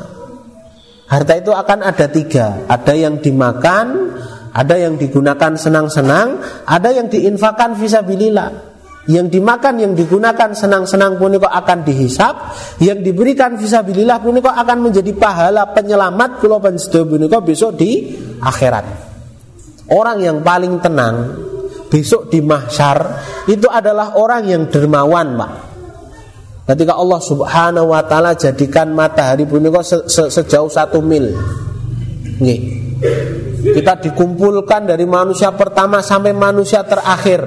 Harta 1.09 1.33
itu 1.41 1.53
akan 1.53 1.79
ada 1.89 2.07
tiga, 2.13 2.69
ada 2.69 2.93
yang 2.93 3.21
dimakan, 3.21 4.13
ada 4.53 4.77
yang 4.77 5.01
digunakan 5.01 5.57
senang-senang, 5.57 6.37
ada 6.69 6.89
yang 6.93 7.09
diinfakan 7.09 7.73
visabilillah. 7.77 8.73
Yang 9.03 9.35
dimakan, 9.35 9.83
yang 9.83 9.93
digunakan 9.99 10.55
senang-senang 10.55 11.19
pun 11.19 11.35
kok 11.35 11.51
akan 11.51 11.83
dihisap, 11.83 12.55
yang 12.79 13.03
diberikan 13.03 13.59
visabilillah 13.59 14.23
pun 14.23 14.39
kok 14.39 14.55
akan 14.55 14.79
menjadi 14.79 15.11
pahala 15.19 15.75
penyelamat 15.75 16.39
kula 16.39 16.63
kok 16.63 17.43
besok 17.43 17.75
di 17.75 18.15
akhirat. 18.39 18.85
Orang 19.91 20.23
yang 20.23 20.39
paling 20.47 20.79
tenang 20.79 21.35
besok 21.91 22.31
di 22.31 22.39
mahsyar 22.39 23.19
itu 23.51 23.67
adalah 23.67 24.15
orang 24.15 24.47
yang 24.47 24.63
dermawan, 24.71 25.35
Pak. 25.35 25.53
Ketika 26.63 26.95
Allah 26.95 27.19
Subhanahu 27.19 27.91
wa 27.91 28.07
taala 28.07 28.39
jadikan 28.39 28.95
matahari 28.95 29.43
punika 29.43 29.83
se 29.83 29.99
-se 30.07 30.31
sejauh 30.31 30.71
satu 30.71 31.03
mil. 31.03 31.35
Nggih. 32.39 32.61
Kita 33.63 33.95
dikumpulkan 33.95 34.91
dari 34.91 35.07
manusia 35.07 35.55
pertama 35.55 36.03
sampai 36.03 36.35
manusia 36.35 36.83
terakhir 36.83 37.47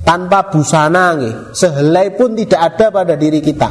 tanpa 0.00 0.48
busana 0.48 1.12
nih. 1.12 1.52
Sehelai 1.52 2.16
pun 2.16 2.32
tidak 2.32 2.72
ada 2.72 2.88
pada 2.88 3.14
diri 3.20 3.44
kita. 3.44 3.68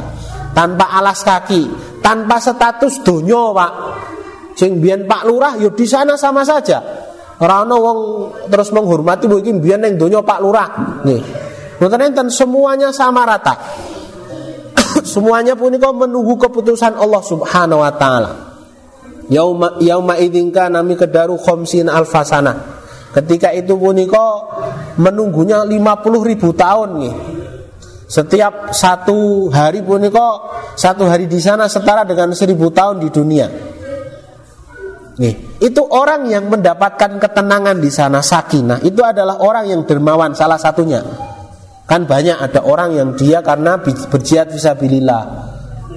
Tanpa 0.54 0.94
alas 0.94 1.26
kaki, 1.26 1.62
tanpa 1.98 2.38
status 2.38 3.02
donyo, 3.02 3.50
Pak. 3.50 3.72
Sing 4.54 4.78
Pak 4.78 5.22
Lurah 5.26 5.56
yo 5.58 5.72
ya 5.72 5.74
di 5.74 5.86
sana 5.88 6.14
sama 6.14 6.46
saja. 6.46 6.78
Ora 7.42 7.66
wong 7.66 7.98
terus 8.46 8.70
menghormati 8.70 9.26
bu 9.26 9.42
iki 9.42 9.50
biyen 9.58 9.82
ning 9.82 9.98
donya 9.98 10.22
Pak 10.22 10.38
Lurah. 10.38 10.70
Nih. 11.02 11.18
Mboten 11.82 12.30
semuanya 12.30 12.94
sama 12.94 13.26
rata. 13.26 13.58
semuanya 15.12 15.58
pun 15.58 15.74
menunggu 15.74 16.38
keputusan 16.38 16.94
Allah 16.94 17.22
Subhanahu 17.26 17.82
wa 17.82 17.90
taala. 17.98 18.51
Yauma 19.30 19.78
yauma 19.78 20.18
nami 20.70 20.94
kedaru 20.98 21.38
khomsin 21.38 21.86
alfasana. 21.86 22.82
Ketika 23.12 23.52
itu 23.52 23.76
puniko 23.76 24.48
menunggunya 24.96 25.62
50 25.68 26.30
ribu 26.32 26.56
tahun 26.56 26.90
nih. 26.98 27.14
Setiap 28.08 28.72
satu 28.72 29.48
hari 29.52 29.84
puniko 29.84 30.48
satu 30.76 31.04
hari 31.04 31.28
di 31.28 31.40
sana 31.40 31.68
setara 31.68 32.08
dengan 32.08 32.32
seribu 32.32 32.72
tahun 32.72 33.04
di 33.04 33.08
dunia. 33.12 33.46
Nih, 35.12 35.60
itu 35.60 35.82
orang 35.92 36.24
yang 36.24 36.48
mendapatkan 36.48 37.20
ketenangan 37.20 37.76
di 37.76 37.92
sana 37.92 38.24
sakinah 38.24 38.80
itu 38.80 39.04
adalah 39.04 39.44
orang 39.44 39.68
yang 39.68 39.80
dermawan 39.84 40.32
salah 40.32 40.56
satunya. 40.56 41.04
Kan 41.84 42.08
banyak 42.08 42.40
ada 42.40 42.64
orang 42.64 42.96
yang 42.96 43.12
dia 43.12 43.44
karena 43.44 43.76
berjihad 43.84 44.48
visabilillah 44.48 45.51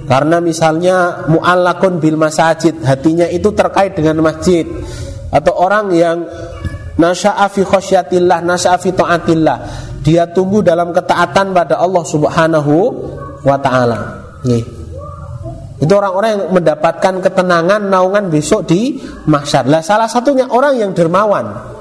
karena 0.06 0.38
misalnya 0.38 1.26
mu'allakun 1.26 1.98
bil 1.98 2.14
masajid, 2.14 2.78
hatinya 2.86 3.26
itu 3.26 3.50
terkait 3.50 3.98
dengan 3.98 4.22
masjid. 4.22 4.62
Atau 5.34 5.50
orang 5.58 5.90
yang 5.90 6.22
nasya'a 6.94 7.50
fi 7.50 7.66
khosyatillah, 7.66 8.38
nasya'a 8.46 8.78
fi 8.78 8.94
ta'atillah. 8.94 9.58
Dia 10.06 10.30
tunggu 10.30 10.62
dalam 10.62 10.94
ketaatan 10.94 11.50
pada 11.50 11.82
Allah 11.82 12.06
Subhanahu 12.06 12.74
wa 13.42 13.58
taala. 13.58 13.98
Itu 15.82 15.92
orang-orang 15.98 16.30
yang 16.38 16.42
mendapatkan 16.54 17.14
ketenangan 17.26 17.90
naungan 17.90 18.30
besok 18.30 18.70
di 18.70 19.02
mahsyar. 19.26 19.66
Lah 19.66 19.82
salah 19.82 20.06
satunya 20.06 20.46
orang 20.46 20.78
yang 20.78 20.94
dermawan. 20.94 21.74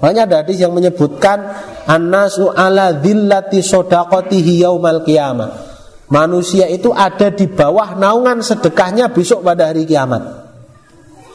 Banyak 0.00 0.32
hadis 0.32 0.64
yang 0.64 0.72
menyebutkan 0.72 1.44
annasu 1.84 2.48
ala 2.48 2.96
dhillati 2.96 3.60
sodaqatihi 3.60 4.64
yaumal 4.64 5.04
qiyamah 5.04 5.67
Manusia 6.08 6.64
itu 6.72 6.88
ada 6.96 7.28
di 7.28 7.44
bawah 7.44 7.92
naungan 8.00 8.40
sedekahnya 8.40 9.12
besok 9.12 9.44
pada 9.44 9.68
hari 9.68 9.84
kiamat. 9.84 10.48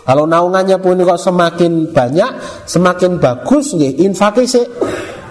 Kalau 0.04 0.26
naungannya 0.26 0.82
pun 0.82 0.98
kok 1.00 1.22
semakin 1.22 1.94
banyak, 1.94 2.32
semakin 2.66 3.22
bagus, 3.22 3.72
infaknya 3.78 4.44
sih 4.50 4.66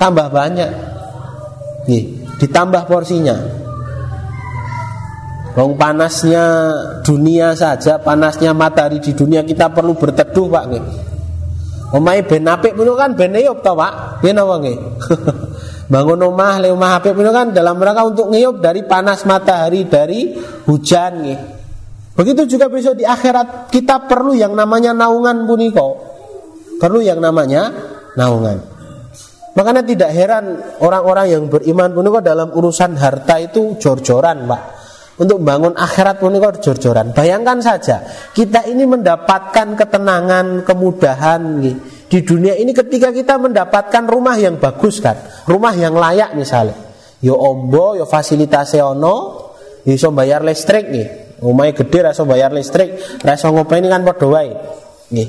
tambah 0.00 0.32
banyak, 0.32 0.70
nih, 1.90 2.02
ditambah 2.40 2.88
porsinya. 2.88 3.36
Wong 5.52 5.76
panasnya 5.76 6.72
dunia 7.04 7.52
saja, 7.52 8.00
panasnya 8.00 8.56
matahari 8.56 9.04
di 9.04 9.12
dunia 9.12 9.44
kita 9.44 9.68
perlu 9.68 9.92
berteduh 9.92 10.48
pak 10.48 10.64
nih. 10.72 10.84
Omai 11.92 12.24
ben 12.24 12.48
apik 12.48 12.72
kan 12.72 13.12
ben 13.12 13.36
tau 13.60 13.76
pak, 13.76 14.24
ben 14.24 14.40
apa 14.40 14.56
nih? 14.64 14.76
Bangun 15.92 16.24
rumah, 16.24 16.56
le 16.56 16.72
rumah 16.72 16.96
HP 16.96 17.12
itu 17.12 17.32
kan 17.36 17.52
dalam 17.52 17.76
rangka 17.76 18.08
untuk 18.08 18.32
ngiyup 18.32 18.64
dari 18.64 18.80
panas 18.88 19.28
matahari, 19.28 19.84
dari 19.84 20.32
hujan 20.64 21.12
nih. 21.20 21.40
Begitu 22.16 22.56
juga 22.56 22.72
besok 22.72 22.96
di 22.96 23.04
akhirat 23.04 23.68
kita 23.68 24.08
perlu 24.08 24.32
yang 24.32 24.56
namanya 24.56 24.96
naungan 24.96 25.44
puniko. 25.44 26.00
Perlu 26.80 27.04
yang 27.04 27.20
namanya 27.20 27.68
naungan. 28.16 28.72
Makanya 29.52 29.84
tidak 29.84 30.16
heran 30.16 30.64
orang-orang 30.80 31.26
yang 31.28 31.42
beriman 31.52 31.92
puniko 31.92 32.24
dalam 32.24 32.48
urusan 32.56 32.96
harta 32.96 33.36
itu 33.36 33.76
jor-joran, 33.76 34.48
Pak. 34.48 34.62
Untuk 35.20 35.44
bangun 35.44 35.76
akhirat 35.76 36.24
puniko 36.24 36.56
jor-joran. 36.56 37.12
Bayangkan 37.12 37.60
saja, 37.60 38.00
kita 38.32 38.64
ini 38.64 38.88
mendapatkan 38.88 39.76
ketenangan, 39.76 40.64
kemudahan, 40.64 41.60
nih 41.60 41.76
di 42.12 42.20
dunia 42.20 42.52
ini 42.60 42.76
ketika 42.76 43.08
kita 43.08 43.40
mendapatkan 43.40 44.04
rumah 44.04 44.36
yang 44.36 44.60
bagus 44.60 45.00
kan, 45.00 45.16
rumah 45.48 45.72
yang 45.72 45.96
layak 45.96 46.36
misalnya, 46.36 46.76
yo 47.24 47.32
ombo, 47.40 47.96
yo 47.96 48.04
fasilitasnya 48.04 48.84
ono, 48.84 49.48
iso 49.88 50.12
bayar 50.12 50.44
listrik 50.44 50.92
nih, 50.92 51.40
rumahnya 51.40 51.72
gede 51.72 52.12
rasa 52.12 52.28
bayar 52.28 52.52
listrik, 52.52 53.00
rasa 53.24 53.48
ini 53.48 53.88
kan 53.88 54.04
berdoa 54.04 54.44
nih. 55.08 55.28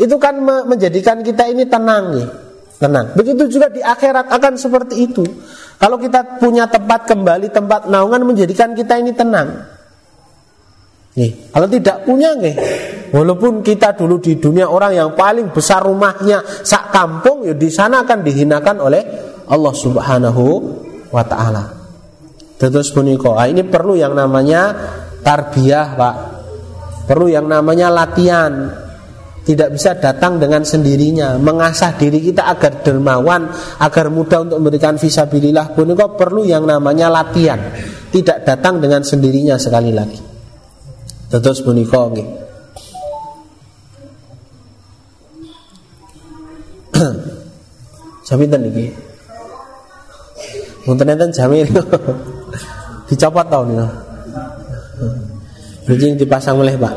Itu 0.00 0.16
kan 0.16 0.40
menjadikan 0.40 1.20
kita 1.20 1.44
ini 1.44 1.68
tenang 1.68 2.16
nih, 2.16 2.28
tenang. 2.80 3.12
Begitu 3.12 3.60
juga 3.60 3.68
di 3.68 3.84
akhirat 3.84 4.32
akan 4.32 4.56
seperti 4.56 5.04
itu. 5.04 5.28
Kalau 5.76 6.00
kita 6.00 6.40
punya 6.40 6.64
tempat 6.72 7.04
kembali, 7.04 7.52
tempat 7.52 7.92
naungan 7.92 8.24
menjadikan 8.24 8.72
kita 8.72 8.96
ini 8.96 9.12
tenang. 9.12 9.73
Nih, 11.14 11.54
kalau 11.54 11.70
tidak 11.70 12.02
punya 12.02 12.34
nih, 12.34 12.58
walaupun 13.14 13.62
kita 13.62 13.94
dulu 13.94 14.18
di 14.18 14.34
dunia 14.34 14.66
orang 14.66 14.98
yang 14.98 15.10
paling 15.14 15.54
besar 15.54 15.86
rumahnya 15.86 16.42
sak 16.66 16.90
kampung, 16.90 17.46
ya 17.46 17.54
di 17.54 17.70
sana 17.70 18.02
akan 18.02 18.26
dihinakan 18.26 18.82
oleh 18.82 19.02
Allah 19.46 19.74
Subhanahu 19.78 20.44
wa 21.14 21.22
taala. 21.22 21.64
Terus 22.58 22.90
puniko, 22.90 23.38
ah, 23.38 23.46
ini 23.46 23.62
perlu 23.62 23.94
yang 23.94 24.18
namanya 24.18 24.74
tarbiyah, 25.22 25.86
Pak. 25.94 26.14
Perlu 27.06 27.30
yang 27.30 27.46
namanya 27.46 27.94
latihan. 27.94 28.82
Tidak 29.44 29.68
bisa 29.76 30.00
datang 30.00 30.40
dengan 30.40 30.64
sendirinya, 30.64 31.36
mengasah 31.36 32.00
diri 32.00 32.16
kita 32.16 32.48
agar 32.48 32.80
dermawan, 32.80 33.52
agar 33.76 34.08
mudah 34.08 34.48
untuk 34.48 34.56
memberikan 34.56 34.96
visabilillah 34.96 35.76
puniko 35.76 36.16
perlu 36.16 36.48
yang 36.48 36.64
namanya 36.64 37.12
latihan. 37.12 37.60
Tidak 38.08 38.40
datang 38.42 38.80
dengan 38.80 39.04
sendirinya 39.04 39.60
sekali 39.60 39.92
lagi. 39.92 40.33
Terus 41.34 41.60
punika 41.66 42.06
nggih. 42.10 42.28
Jam 48.24 48.40
pinten 48.40 48.62
iki? 48.70 48.86
Wonten 50.86 51.10
enten 51.10 51.30
jam 51.34 51.50
Dicopot 53.08 53.46
tahun 53.50 53.66
ini. 53.74 53.86
Bridging 55.84 56.16
dipasang 56.16 56.56
oleh 56.56 56.80
Pak. 56.80 56.94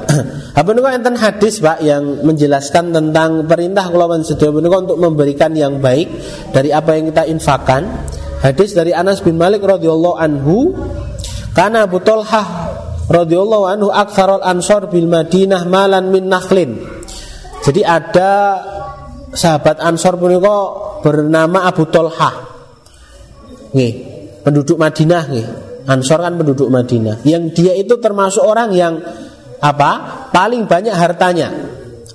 Apa 0.56 0.70
niku 0.72 0.88
enten 0.88 1.20
hadis 1.20 1.60
Pak 1.60 1.84
yang 1.84 2.24
menjelaskan 2.24 2.96
tentang 2.96 3.44
perintah 3.44 3.92
kula 3.92 4.08
sedaya 4.24 4.56
menika 4.56 4.80
untuk 4.80 4.96
memberikan 5.04 5.52
yang 5.52 5.84
baik 5.84 6.08
dari 6.56 6.72
apa 6.72 6.96
yang 6.96 7.12
kita 7.12 7.28
infakkan. 7.28 7.84
Hadis 8.40 8.72
dari 8.72 8.96
Anas 8.96 9.20
bin 9.20 9.36
Malik 9.36 9.66
radhiyallahu 9.66 10.16
anhu 10.16 10.72
karena 11.52 11.84
Abu 11.84 12.00
Talhah 12.00 12.67
radhiyallahu 13.08 13.66
anhu 13.68 13.88
aktsarul 13.92 14.44
ansor 14.44 14.92
bil 14.92 15.08
Madinah 15.08 15.64
malan 15.68 16.12
min 16.12 16.28
nakhlin. 16.28 16.78
Jadi 17.68 17.84
ada 17.84 18.64
sahabat 19.34 19.84
Ansor 19.84 20.16
punika 20.16 20.58
bernama 21.04 21.68
Abu 21.68 21.84
Tolhah. 21.92 22.36
Nih, 23.76 23.92
penduduk 24.42 24.80
Madinah 24.80 25.24
nih. 25.28 25.46
Ansor 25.88 26.24
kan 26.24 26.36
penduduk 26.36 26.68
Madinah. 26.72 27.24
Yang 27.28 27.44
dia 27.56 27.74
itu 27.76 27.96
termasuk 28.00 28.44
orang 28.44 28.72
yang 28.72 29.00
apa? 29.60 29.92
Paling 30.32 30.68
banyak 30.68 30.96
hartanya. 30.96 31.48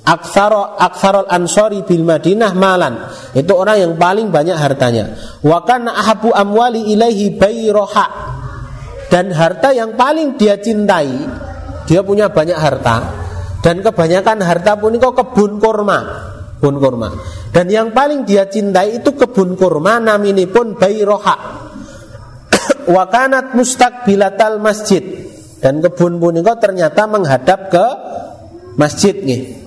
Aksaro 0.03 0.75
aksarol 0.83 1.31
ansori 1.31 1.87
bil 1.87 2.03
Madinah 2.03 2.59
malan 2.59 3.07
itu 3.39 3.55
orang 3.55 3.79
yang 3.79 3.93
paling 3.95 4.35
banyak 4.35 4.59
hartanya. 4.59 5.15
Wakan 5.47 5.87
ahabu 5.87 6.35
amwali 6.35 6.91
ilaihi 6.91 7.39
bayroha 7.39 8.07
dan 9.13 9.29
harta 9.37 9.77
yang 9.77 9.93
paling 9.93 10.41
dia 10.41 10.57
cintai 10.57 11.29
dia 11.87 12.01
punya 12.01 12.31
banyak 12.31 12.57
harta. 12.57 13.21
Dan 13.63 13.79
kebanyakan 13.79 14.43
harta 14.43 14.75
pun 14.75 14.97
itu 14.97 15.07
kebun 15.13 15.63
kurma. 15.63 15.99
Kebun 16.59 16.77
kurma. 16.83 17.09
Dan 17.53 17.71
yang 17.71 17.95
paling 17.95 18.27
dia 18.27 18.49
cintai 18.51 18.99
itu 18.99 19.15
kebun 19.15 19.55
kurma 19.55 20.03
namini 20.03 20.51
pun 20.51 20.75
bayroha 20.75 21.37
wakanat 22.97 23.55
bilatal 24.03 24.59
masjid. 24.59 25.05
Dan 25.63 25.79
kebun 25.79 26.19
pun 26.19 26.35
itu 26.35 26.53
ternyata 26.59 27.07
menghadap 27.07 27.71
ke 27.71 27.87
masjid 28.75 29.15
nih 29.15 29.63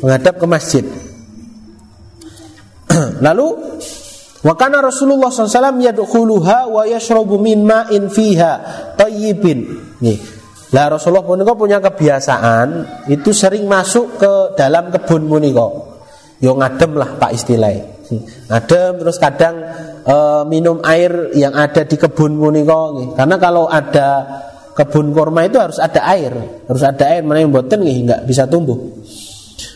menghadap 0.00 0.40
ke 0.40 0.46
masjid. 0.48 0.84
Lalu 3.24 3.46
Wakana 4.44 4.84
Rasulullah 4.84 5.32
SAW 5.32 5.80
yadkhuluha 5.80 6.68
wa 6.68 6.84
yashrabu 6.84 7.40
min 7.40 7.64
ma'in 7.64 8.12
fiha 8.12 8.52
tayyibin. 8.92 9.58
Nih. 10.04 10.20
Lah 10.76 10.92
Rasulullah 10.92 11.24
pun 11.24 11.40
punya 11.56 11.80
kebiasaan 11.80 12.84
itu 13.08 13.32
sering 13.32 13.64
masuk 13.64 14.20
ke 14.20 14.32
dalam 14.58 14.92
kebun 14.92 15.24
punika. 15.24 15.64
Yo 16.44 16.52
ngadem 16.60 16.92
lah 16.92 17.16
Pak 17.16 17.30
istilahnya. 17.32 17.88
Ngadem 18.52 18.92
terus 19.00 19.16
kadang 19.16 19.54
e, 20.04 20.16
minum 20.50 20.82
air 20.84 21.32
yang 21.32 21.56
ada 21.56 21.88
di 21.88 21.96
kebun 21.96 22.36
punika 22.36 22.92
Karena 23.16 23.36
kalau 23.40 23.64
ada 23.64 24.08
kebun 24.74 25.14
kurma 25.14 25.46
itu 25.46 25.56
harus 25.62 25.78
ada 25.78 26.04
air, 26.10 26.34
harus 26.68 26.82
ada 26.82 27.06
air 27.06 27.22
mana 27.22 27.40
yang 27.40 27.54
boten 27.54 27.80
nih 27.80 28.10
nggak 28.10 28.20
bisa 28.26 28.44
tumbuh. 28.50 28.76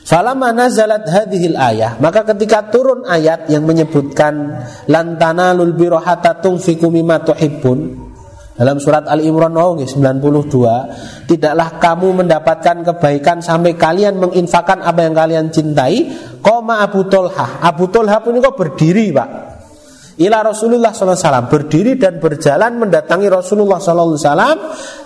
Falamma 0.08 0.56
nazalat 0.56 1.04
hadhil 1.04 1.52
ayah. 1.52 2.00
Maka 2.00 2.24
ketika 2.24 2.72
turun 2.72 3.04
ayat 3.04 3.52
yang 3.52 3.68
menyebutkan 3.68 4.64
Lantana 4.88 5.52
lul 5.52 5.76
birohata 5.76 6.40
tungfiku 6.40 6.88
dalam 8.58 8.82
surat 8.82 9.06
Al-Imran 9.06 9.54
oh, 9.54 9.78
92 9.78 11.30
Tidaklah 11.30 11.68
kamu 11.78 12.08
mendapatkan 12.24 12.76
kebaikan 12.82 13.38
Sampai 13.38 13.78
kalian 13.78 14.18
menginfakan 14.18 14.82
apa 14.82 15.06
yang 15.06 15.14
kalian 15.14 15.46
cintai. 15.54 16.10
Koma 16.42 16.82
Abu 16.82 17.06
Tolha 17.06 17.62
Abu 17.62 17.86
Tolha 17.92 18.18
pun 18.24 18.40
kok 18.40 18.56
berdiri 18.56 19.14
pak 19.14 19.47
ila 20.18 20.42
Rasulullah 20.42 20.90
SAW 20.90 21.46
berdiri 21.46 21.94
dan 21.94 22.18
berjalan 22.18 22.74
mendatangi 22.74 23.30
Rasulullah 23.30 23.78
SAW 23.78 24.18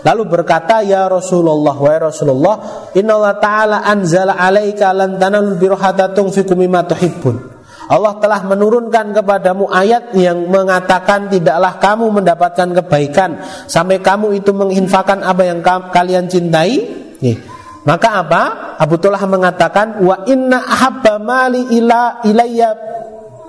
lalu 0.01 0.23
berkata 0.25 0.81
ya 0.81 1.05
Rasulullah 1.09 1.77
wa 1.77 1.93
Rasulullah 2.01 2.57
Inna 2.97 3.21
Allah 3.21 3.35
Taala 3.37 3.77
anzala 3.85 4.41
alaika 4.41 4.91
lan 4.97 5.21
tanalul 5.21 5.61
birrohata 5.61 6.17
tunfiqu 6.17 6.57
mimma 6.57 6.89
tuhibbun 6.89 7.53
Allah 7.93 8.17
telah 8.23 8.41
menurunkan 8.49 9.13
kepadamu 9.13 9.69
ayat 9.69 10.17
yang 10.17 10.49
mengatakan 10.49 11.29
tidaklah 11.29 11.77
kamu 11.77 12.23
mendapatkan 12.23 12.69
kebaikan 12.81 13.43
sampai 13.69 14.01
kamu 14.01 14.39
itu 14.39 14.55
menginfakan 14.57 15.21
apa 15.21 15.43
yang 15.45 15.61
kalian 15.93 16.25
cintai. 16.25 16.79
Nih. 17.21 17.37
Maka 17.83 18.23
apa? 18.23 18.43
Abu 18.79 18.97
Tulah 18.97 19.27
mengatakan 19.27 20.01
wa 20.01 20.23
inna 20.31 20.63
ahabba 20.63 21.19
mali 21.19 21.75
ila 21.75 22.23
ilayya 22.23 22.71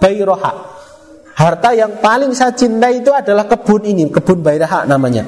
bayroha. 0.01 0.51
Harta 1.33 1.73
yang 1.73 1.97
paling 1.97 2.37
saya 2.37 2.53
cintai 2.53 3.01
itu 3.01 3.09
adalah 3.09 3.49
kebun 3.49 3.89
ini, 3.89 4.05
kebun 4.13 4.45
Bairaha 4.45 4.85
namanya. 4.85 5.25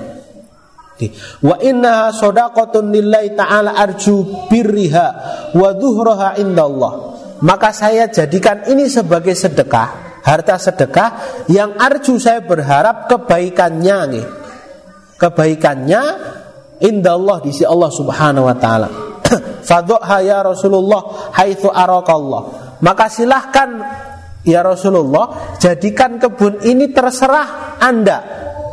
Wa 1.44 1.60
inna 1.60 2.14
sodakotun 2.16 2.94
lillahi 2.94 3.36
ta'ala 3.36 3.76
arju 3.76 4.48
birriha 4.48 5.08
wa 5.58 5.70
dhuhraha 5.76 6.40
indallah. 6.40 6.94
Maka 7.44 7.76
saya 7.76 8.08
jadikan 8.08 8.64
ini 8.72 8.88
sebagai 8.88 9.36
sedekah, 9.36 10.22
harta 10.24 10.56
sedekah 10.56 11.10
yang 11.52 11.76
arju 11.76 12.16
saya 12.16 12.40
berharap 12.46 13.12
kebaikannya 13.12 13.98
nih. 14.16 14.26
Kebaikannya 15.20 16.02
indallah 16.80 17.44
di 17.44 17.52
sisi 17.52 17.68
Allah 17.68 17.92
Subhanahu 17.92 18.48
wa 18.48 18.56
taala. 18.56 18.90
Fadhuha 19.68 20.18
ya 20.24 20.48
Rasulullah 20.48 21.34
haitsu 21.36 21.68
arakallah. 21.68 22.44
Maka 22.80 23.12
silahkan 23.12 23.84
Ya 24.46 24.62
Rasulullah, 24.62 25.58
jadikan 25.58 26.22
kebun 26.22 26.62
ini 26.62 26.94
terserah 26.94 27.82
Anda. 27.82 28.18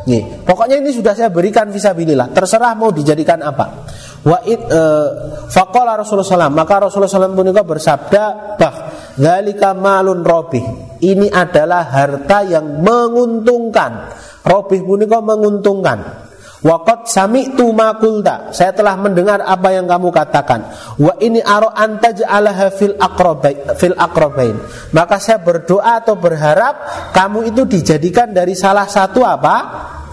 Nih, 0.04 0.44
pokoknya 0.44 0.82
ini 0.82 0.92
sudah 0.92 1.16
saya 1.16 1.32
berikan 1.32 1.72
visabilillah. 1.72 2.34
Terserah 2.34 2.76
mau 2.76 2.92
dijadikan 2.92 3.40
apa. 3.40 3.88
Wa 4.22 4.38
it 4.46 4.60
uh, 4.70 5.08
faqala 5.50 5.98
Rasulullah 5.98 6.46
SAW, 6.46 6.54
maka 6.54 6.86
Rasulullah 6.86 7.10
SAW 7.10 7.34
pun 7.34 7.48
bersabda, 7.50 8.22
"Bah, 8.58 8.74
dzalika 9.18 9.74
malun 9.74 10.22
robih." 10.22 10.98
Ini 11.02 11.30
adalah 11.30 11.90
harta 11.90 12.46
yang 12.46 12.82
menguntungkan. 12.82 14.14
Robih 14.46 14.82
punika 14.86 15.18
menguntungkan. 15.18 16.30
Wakot 16.62 17.10
sami 17.10 17.58
tu 17.58 17.74
makulta. 17.74 18.54
Saya 18.54 18.70
telah 18.70 18.94
mendengar 18.94 19.42
apa 19.42 19.74
yang 19.74 19.90
kamu 19.90 20.14
katakan. 20.14 20.70
Wa 20.94 21.18
ini 21.18 21.42
aro 21.42 21.66
antaj 21.66 22.22
alaha 22.22 22.70
fil 22.70 22.94
akrobain, 22.94 23.74
fil 23.74 23.98
akrobain. 23.98 24.54
Maka 24.94 25.18
saya 25.18 25.42
berdoa 25.42 25.98
atau 25.98 26.14
berharap 26.14 26.86
kamu 27.10 27.50
itu 27.50 27.66
dijadikan 27.66 28.30
dari 28.30 28.54
salah 28.54 28.86
satu 28.86 29.26
apa? 29.26 29.54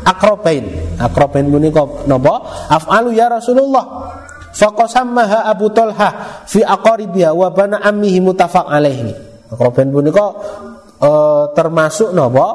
Akrobain. 0.01 0.97
Akrobain 0.97 1.45
kok 1.69 2.09
nopo? 2.09 2.41
Af'alu 2.73 3.13
ya 3.13 3.29
Rasulullah. 3.29 4.09
Fakosammaha 4.49 5.45
Abu 5.45 5.69
Tolha 5.69 6.41
fi 6.49 6.65
akoribiya 6.65 7.29
wa 7.29 7.53
bana 7.53 7.77
mutafak 7.93 8.65
alaihi. 8.65 9.13
Akrobain 9.53 9.93
kok 9.93 10.31
uh, 10.97 11.53
termasuk 11.53 12.09
nopo? 12.09 12.47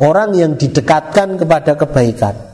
Orang 0.00 0.38
yang 0.38 0.54
didekatkan 0.54 1.34
kepada 1.34 1.74
kebaikan. 1.74 2.49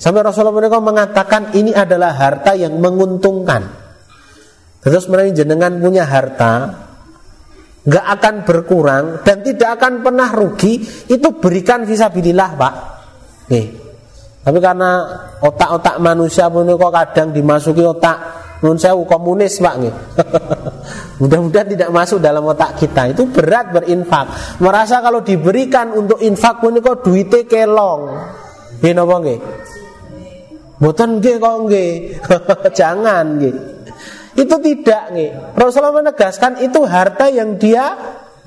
Sampai 0.00 0.24
Rasulullah 0.24 0.56
mereka 0.56 0.80
mengatakan 0.80 1.52
ini 1.52 1.70
adalah 1.70 2.16
harta 2.16 2.56
yang 2.56 2.80
menguntungkan. 2.80 3.62
Terus 4.80 5.04
mereka 5.12 5.44
jenengan 5.44 5.76
punya 5.76 6.08
harta, 6.08 6.72
nggak 7.84 8.06
akan 8.16 8.34
berkurang 8.48 9.04
dan 9.20 9.44
tidak 9.44 9.76
akan 9.76 10.00
pernah 10.00 10.28
rugi. 10.32 10.80
Itu 11.08 11.36
berikan 11.36 11.84
visabilillah 11.84 12.50
pak. 12.56 12.74
Nih. 13.52 13.66
Tapi 14.40 14.56
karena 14.56 15.04
otak-otak 15.44 16.00
manusia 16.00 16.48
kok 16.48 16.92
kadang 16.96 17.28
dimasuki 17.28 17.84
otak 17.84 18.40
sewu 18.60 19.04
komunis 19.04 19.60
pak 19.60 19.74
nih. 19.80 19.92
Mudah-mudahan 21.20 21.68
tidak 21.68 21.90
masuk 21.92 22.20
dalam 22.24 22.44
otak 22.48 22.80
kita. 22.80 23.12
Itu 23.12 23.28
berat 23.28 23.72
berinfak. 23.72 24.56
Merasa 24.64 25.04
kalau 25.04 25.20
diberikan 25.20 25.92
untuk 25.92 26.20
infak 26.24 26.60
kok 26.60 27.04
duitnya 27.04 27.44
kelong. 27.44 28.02
Nggih 28.80 28.92
napa 28.96 29.14
nggih? 29.20 29.38
Mboten 30.80 31.10
nggih 31.20 31.34
kok 31.36 31.56
nggih. 31.68 31.90
Jangan 32.80 33.24
nggih. 33.36 33.54
Itu 34.40 34.56
tidak 34.64 35.02
nggih. 35.12 35.30
Rasulullah 35.52 36.00
menegaskan 36.00 36.64
itu 36.64 36.80
harta 36.88 37.28
yang 37.28 37.60
dia 37.60 37.92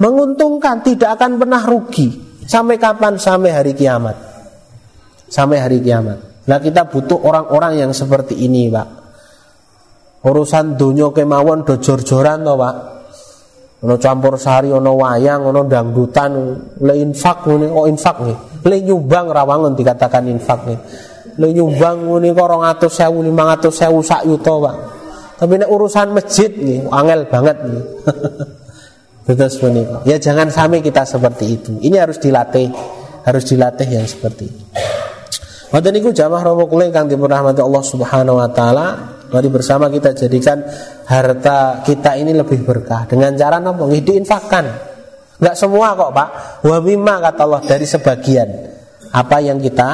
menguntungkan, 0.02 0.82
tidak 0.82 1.22
akan 1.22 1.38
pernah 1.38 1.62
rugi. 1.62 2.34
Sampai 2.44 2.82
kapan? 2.82 3.22
Sampai 3.22 3.54
hari 3.54 3.78
kiamat. 3.78 4.18
Sampai 5.30 5.62
hari 5.62 5.80
kiamat. 5.80 6.44
Nah 6.50 6.60
kita 6.60 6.90
butuh 6.90 7.22
orang-orang 7.24 7.80
yang 7.80 7.92
seperti 7.96 8.36
ini, 8.36 8.68
Pak. 8.68 8.88
Urusan 10.24 10.80
dunia 10.80 11.12
kemawon 11.12 11.68
do 11.68 11.78
jor-joran 11.80 12.44
toh, 12.44 12.58
Pak. 12.58 12.76
Ono 13.84 14.00
campur 14.00 14.40
sari, 14.40 14.72
ono 14.72 14.96
wayang, 14.96 15.44
ono 15.44 15.68
dangdutan, 15.68 16.32
le 16.80 16.94
infak 17.04 17.44
ngene, 17.44 17.68
oh 17.68 17.84
infak 17.84 18.24
nih. 18.24 18.38
Le 18.64 18.80
nyumbang 18.80 19.28
rawangun 19.28 19.76
dikatakan 19.76 20.24
infak 20.32 20.64
nih. 20.72 20.80
Le 21.36 21.52
nyumbang 21.52 22.08
ngene 22.08 22.32
kok 22.32 22.48
200.000, 22.80 23.12
500.000 23.12 24.08
sak 24.08 24.22
yuta, 24.24 24.54
Pak. 24.56 24.76
Tapi 25.36 25.54
nek 25.60 25.68
urusan 25.68 26.16
masjid 26.16 26.48
nih, 26.48 26.88
angel 26.88 27.28
banget 27.28 27.58
nih. 27.60 27.84
Terus 29.28 29.56
menika. 29.60 30.04
Ya 30.08 30.16
jangan 30.20 30.48
sampai 30.48 30.80
kita 30.80 31.04
seperti 31.04 31.46
itu. 31.52 31.72
Ini 31.80 32.08
harus 32.08 32.20
dilatih, 32.20 32.72
harus 33.24 33.44
dilatih 33.48 33.88
yang 33.88 34.08
seperti 34.08 34.44
itu. 34.48 34.64
Wadon 35.74 35.90
niku 35.98 36.14
jamaah 36.14 36.54
romo 36.54 36.70
kula 36.70 36.94
kang 36.94 37.10
dirahmati 37.10 37.58
Allah 37.58 37.82
Subhanahu 37.82 38.38
wa 38.38 38.50
taala. 38.54 38.88
Mari 39.34 39.50
bersama 39.50 39.90
kita 39.90 40.14
jadikan 40.14 40.62
harta 41.10 41.82
kita 41.82 42.14
ini 42.14 42.38
lebih 42.38 42.62
berkah 42.62 43.10
dengan 43.10 43.34
cara 43.34 43.58
apa? 43.58 43.82
Diinfakkan. 43.90 44.66
Enggak 45.42 45.58
semua 45.58 45.98
kok, 45.98 46.14
Pak. 46.14 46.30
Wa 46.62 46.78
mimma 46.78 47.18
kata 47.18 47.42
Allah 47.50 47.62
dari 47.66 47.90
sebagian 47.90 48.46
apa 49.10 49.42
yang 49.42 49.58
kita 49.58 49.90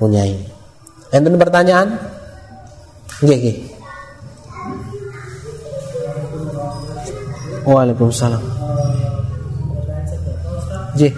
punyai. 0.00 0.48
Enten 1.12 1.36
pertanyaan? 1.36 2.00
Nggih, 3.20 3.36
nggih. 3.36 3.56
Waalaikumsalam. 7.68 8.42
Nggih. 10.96 11.12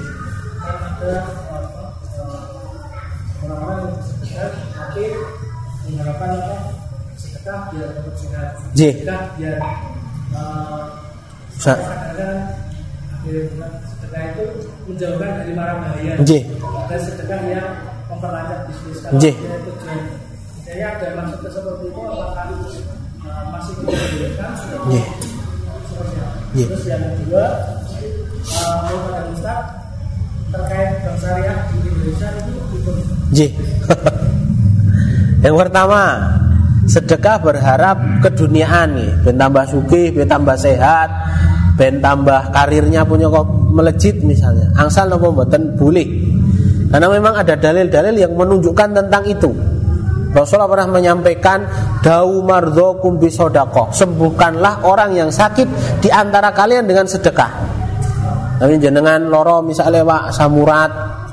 J. 8.74 8.80
Sa 11.60 11.72
sedekah 13.90 14.22
itu 14.32 14.44
menjauhkan 14.88 15.30
dari 15.44 15.52
mara 15.52 15.74
bahaya. 15.82 16.14
Dan 16.88 17.00
sedekah 17.02 17.40
yang 17.46 17.68
memperlancar 18.08 18.66
bisnis. 18.70 19.02
Nggih. 19.14 19.34
Jadi 20.66 20.80
ada 20.86 21.06
maksud 21.18 21.40
seperti 21.50 21.84
itu 21.90 22.00
apakah 22.00 22.44
masih. 23.50 23.74
Nggih. 24.86 25.04
Terus 26.66 26.84
yang 26.86 27.02
kedua, 27.18 27.44
Ustaz 29.30 29.62
terkait 30.50 30.90
bank 31.06 31.16
syariah 31.22 31.58
di 31.70 31.76
Indonesia 31.86 32.28
itu. 32.38 32.92
Nggih. 33.30 33.50
Yang 35.46 35.56
pertama, 35.56 36.02
sedekah 36.90 37.38
berharap 37.38 38.18
keduniaan 38.26 38.98
nih, 38.98 39.10
ben 39.22 39.38
tambah 39.38 39.62
sugih, 39.70 40.10
ben 40.10 40.26
tambah 40.26 40.58
sehat, 40.58 41.08
ben 41.78 42.02
tambah 42.02 42.50
karirnya 42.50 43.06
punya 43.06 43.30
kok 43.30 43.46
melejit 43.70 44.18
misalnya. 44.26 44.66
Angsal 44.74 45.06
nopo 45.06 45.30
mboten 45.30 45.78
boleh. 45.78 46.08
Karena 46.90 47.06
memang 47.06 47.38
ada 47.38 47.54
dalil-dalil 47.54 48.18
yang 48.18 48.34
menunjukkan 48.34 48.88
tentang 48.98 49.22
itu. 49.30 49.50
Rasulullah 50.34 50.70
pernah 50.70 50.98
menyampaikan 50.98 51.58
dau 52.02 52.42
mardhokum 52.42 53.18
bisodakoh 53.18 53.90
sembuhkanlah 53.90 54.86
orang 54.86 55.14
yang 55.14 55.30
sakit 55.30 55.98
di 56.02 56.10
antara 56.10 56.54
kalian 56.54 56.86
dengan 56.86 57.06
sedekah. 57.06 57.50
Tapi 58.58 58.78
jenengan 58.78 59.26
loro 59.26 59.62
misalnya 59.62 60.06
pak 60.06 60.30
samurat 60.30 60.90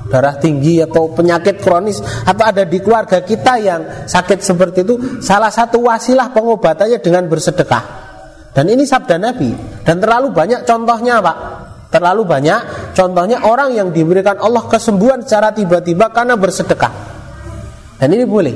darah 0.07 0.35
tinggi 0.39 0.79
atau 0.81 1.11
penyakit 1.11 1.59
kronis 1.59 1.99
atau 2.23 2.43
ada 2.43 2.63
di 2.63 2.79
keluarga 2.79 3.21
kita 3.21 3.53
yang 3.59 3.81
sakit 4.07 4.39
seperti 4.39 4.83
itu 4.87 4.95
salah 5.19 5.51
satu 5.51 5.83
wasilah 5.85 6.31
pengobatannya 6.31 6.99
dengan 6.99 7.27
bersedekah. 7.27 8.07
Dan 8.57 8.73
ini 8.73 8.89
sabda 8.89 9.21
Nabi. 9.21 9.53
Dan 9.85 10.01
terlalu 10.01 10.33
banyak 10.33 10.65
contohnya 10.65 11.21
Pak. 11.21 11.37
Terlalu 11.93 12.25
banyak 12.25 12.59
contohnya 12.97 13.45
orang 13.45 13.77
yang 13.77 13.93
diberikan 13.93 14.41
Allah 14.41 14.65
kesembuhan 14.65 15.21
secara 15.21 15.53
tiba-tiba 15.53 16.09
karena 16.09 16.33
bersedekah. 16.33 16.89
Dan 18.01 18.17
ini 18.17 18.25
boleh. 18.25 18.55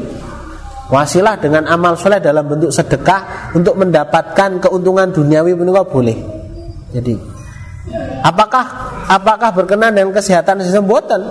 Wasilah 0.91 1.39
dengan 1.39 1.69
amal 1.71 1.95
soleh 1.95 2.19
dalam 2.19 2.43
bentuk 2.49 2.73
sedekah 2.73 3.53
untuk 3.55 3.79
mendapatkan 3.79 4.59
keuntungan 4.59 5.07
duniawi 5.13 5.55
pun 5.55 5.71
boleh. 5.71 6.17
Jadi 6.91 7.30
Apakah 8.21 8.65
apakah 9.09 9.49
berkenan 9.57 9.97
dengan 9.97 10.13
kesehatan 10.13 10.61
sesembuhan? 10.61 11.21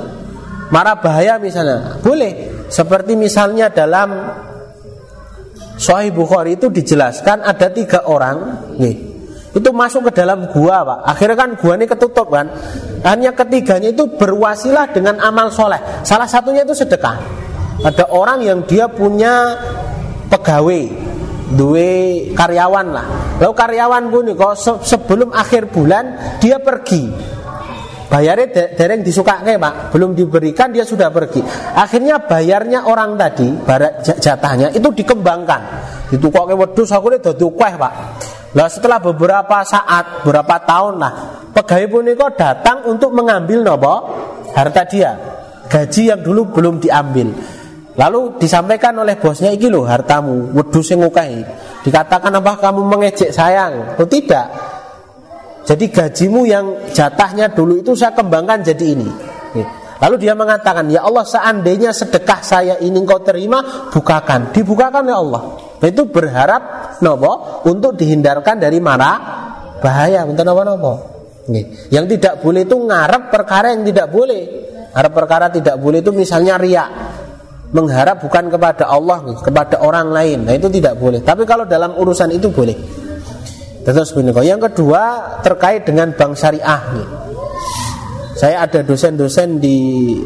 Marah 0.70 0.98
bahaya 0.98 1.38
misalnya. 1.38 1.98
Boleh. 2.02 2.66
Seperti 2.70 3.18
misalnya 3.18 3.70
dalam 3.70 4.10
Sahih 5.74 6.14
Bukhari 6.14 6.54
itu 6.54 6.70
dijelaskan 6.70 7.42
ada 7.42 7.72
tiga 7.72 8.04
orang, 8.04 8.68
nih, 8.76 8.94
itu 9.50 9.68
masuk 9.72 10.12
ke 10.12 10.22
dalam 10.22 10.46
gua 10.52 10.86
pak. 10.86 10.98
Akhirnya 11.08 11.36
kan 11.40 11.50
gua 11.58 11.74
ini 11.74 11.90
ketutup 11.90 12.30
kan. 12.30 12.46
Hanya 13.02 13.34
ketiganya 13.34 13.90
itu 13.90 14.06
berwasilah 14.14 14.92
dengan 14.94 15.18
amal 15.18 15.50
soleh. 15.50 15.80
Salah 16.06 16.28
satunya 16.28 16.62
itu 16.62 16.76
sedekah. 16.76 17.16
Ada 17.80 18.12
orang 18.12 18.44
yang 18.44 18.62
dia 18.68 18.92
punya 18.92 19.56
pegawai, 20.28 21.09
dua 21.54 22.30
karyawan 22.34 22.86
lah. 22.90 23.06
Lalu 23.42 23.54
karyawan 23.54 24.04
pun 24.10 24.24
kok 24.36 24.54
sebelum 24.86 25.34
akhir 25.34 25.70
bulan 25.72 26.38
dia 26.38 26.62
pergi. 26.62 27.38
Bayarnya 28.10 28.74
dereng 28.74 29.06
disukake 29.06 29.54
pak, 29.54 29.94
belum 29.94 30.18
diberikan 30.18 30.74
dia 30.74 30.82
sudah 30.82 31.14
pergi. 31.14 31.46
Akhirnya 31.78 32.18
bayarnya 32.18 32.82
orang 32.82 33.14
tadi, 33.14 33.54
barat 33.54 34.02
jatahnya 34.02 34.74
itu 34.74 34.90
dikembangkan. 34.90 35.62
Ditukoke 36.10 36.58
wedhus 36.58 36.90
aku 36.90 37.14
ini 37.14 37.22
dadi 37.22 37.46
pak. 37.54 37.92
Lah 38.58 38.66
setelah 38.66 38.98
beberapa 38.98 39.62
saat, 39.62 40.26
beberapa 40.26 40.58
tahun 40.58 40.98
lah, 40.98 41.12
pegawai 41.54 41.86
punika 41.86 42.34
datang 42.34 42.82
untuk 42.90 43.14
mengambil 43.14 43.62
nopo 43.62 43.94
harta 44.58 44.82
dia, 44.90 45.14
gaji 45.70 46.10
yang 46.10 46.18
dulu 46.18 46.50
belum 46.50 46.82
diambil. 46.82 47.30
Lalu 48.00 48.40
disampaikan 48.40 48.96
oleh 48.96 49.20
bosnya 49.20 49.52
iki 49.52 49.68
loh 49.68 49.84
hartamu, 49.84 50.56
wedhus 50.56 50.88
sing 50.88 51.04
ngukahi. 51.04 51.44
Dikatakan 51.84 52.32
apa 52.32 52.56
kamu 52.56 52.80
mengejek 52.88 53.28
sayang? 53.28 54.00
Oh 54.00 54.08
tidak. 54.08 54.48
Jadi 55.68 55.92
gajimu 55.92 56.48
yang 56.48 56.88
jatahnya 56.96 57.52
dulu 57.52 57.76
itu 57.76 57.92
saya 57.92 58.16
kembangkan 58.16 58.64
jadi 58.64 58.96
ini. 58.96 59.08
Lalu 60.00 60.16
dia 60.16 60.32
mengatakan, 60.32 60.88
ya 60.88 61.04
Allah 61.04 61.28
seandainya 61.28 61.92
sedekah 61.92 62.40
saya 62.40 62.80
ini 62.80 63.04
kau 63.04 63.20
terima, 63.20 63.92
bukakan. 63.92 64.48
Dibukakan 64.48 65.04
ya 65.04 65.20
Allah. 65.20 65.42
Nah, 65.76 65.88
itu 65.92 66.08
berharap 66.08 66.62
nopo 67.04 67.60
untuk 67.68 68.00
dihindarkan 68.00 68.64
dari 68.64 68.80
marah 68.80 69.16
bahaya. 69.76 70.24
Untuk 70.24 70.48
nopo 70.48 70.62
nopo. 70.64 70.92
Yang 71.92 72.16
tidak 72.16 72.40
boleh 72.40 72.64
itu 72.64 72.80
ngarep 72.80 73.28
perkara 73.28 73.76
yang 73.76 73.84
tidak 73.84 74.08
boleh. 74.08 74.42
Ngarep 74.88 75.12
perkara 75.12 75.52
tidak 75.52 75.76
boleh 75.76 76.00
itu 76.00 76.16
misalnya 76.16 76.56
riak 76.56 76.88
mengharap 77.70 78.18
bukan 78.18 78.50
kepada 78.50 78.90
Allah 78.90 79.22
kepada 79.42 79.78
orang 79.82 80.10
lain. 80.10 80.38
Nah 80.46 80.54
itu 80.58 80.66
tidak 80.70 80.98
boleh. 80.98 81.22
Tapi 81.22 81.46
kalau 81.46 81.66
dalam 81.66 81.94
urusan 81.94 82.34
itu 82.34 82.50
boleh. 82.50 82.74
Terus 83.80 84.12
yang 84.44 84.60
kedua 84.60 85.38
terkait 85.40 85.88
dengan 85.88 86.12
bank 86.12 86.36
syariah 86.36 86.82
nih. 86.94 87.08
saya 88.36 88.64
ada 88.64 88.80
dosen-dosen 88.80 89.60
di 89.60 90.16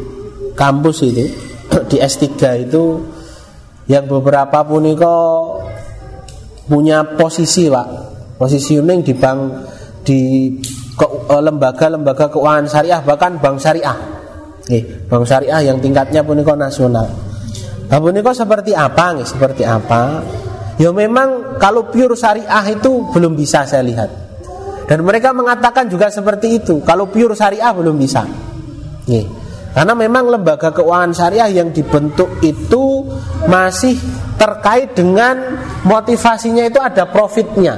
kampus 0.55 1.03
itu 1.03 1.25
di 1.91 1.97
S3 1.99 2.23
itu 2.67 2.83
yang 3.91 4.07
beberapa 4.07 4.65
pun 4.65 4.83
punya 6.65 7.05
posisi 7.15 7.69
pak. 7.69 7.87
Posisi 8.35 8.75
uning 8.75 8.99
di 9.05 9.13
bank 9.15 9.39
di 10.03 10.51
eh, 10.99 11.41
lembaga-lembaga 11.41 12.27
keuangan 12.27 12.67
syariah 12.67 12.99
bahkan 13.05 13.37
bank 13.39 13.61
syariah. 13.61 13.95
Nih, 14.65 14.83
bank 15.05 15.23
syariah 15.29 15.71
yang 15.71 15.77
tingkatnya 15.77 16.25
pun 16.25 16.41
nasional 16.41 17.24
Abu 17.89 18.09
Niko 18.09 18.33
seperti 18.33 18.73
apa 18.73 19.13
nih? 19.13 19.25
Seperti 19.25 19.63
apa? 19.65 20.25
Ya 20.75 20.91
memang 20.91 21.57
kalau 21.61 21.87
pure 21.87 22.17
syariah 22.17 22.65
itu 22.73 23.07
belum 23.13 23.37
bisa 23.37 23.63
saya 23.63 23.85
lihat. 23.85 24.09
Dan 24.85 25.01
mereka 25.01 25.33
mengatakan 25.33 25.89
juga 25.89 26.09
seperti 26.13 26.61
itu. 26.61 26.81
Kalau 26.85 27.09
pure 27.09 27.33
syariah 27.33 27.73
belum 27.73 27.95
bisa. 27.97 28.25
Nih. 29.09 29.25
Karena 29.75 29.91
memang 29.91 30.31
lembaga 30.31 30.71
keuangan 30.71 31.11
syariah 31.11 31.51
yang 31.51 31.75
dibentuk 31.75 32.39
itu 32.39 33.03
masih 33.51 33.99
terkait 34.39 34.95
dengan 34.95 35.59
motivasinya 35.83 36.63
itu 36.63 36.79
ada 36.79 37.03
profitnya. 37.11 37.75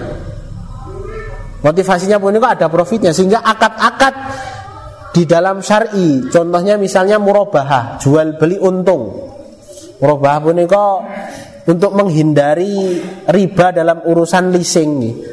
Motivasinya 1.65 2.21
pun 2.21 2.37
itu 2.37 2.45
ada 2.45 2.69
profitnya 2.69 3.09
sehingga 3.09 3.41
akad-akad 3.41 4.13
di 5.09 5.25
dalam 5.25 5.65
syari, 5.65 6.29
contohnya 6.29 6.77
misalnya 6.77 7.17
murabahah, 7.17 7.97
jual 7.97 8.37
beli 8.37 8.61
untung. 8.61 9.33
Murabah 9.97 10.37
punika 10.41 10.85
untuk 11.67 11.91
menghindari 11.97 13.01
riba 13.27 13.75
dalam 13.75 14.05
urusan 14.05 14.53
leasing 14.55 14.91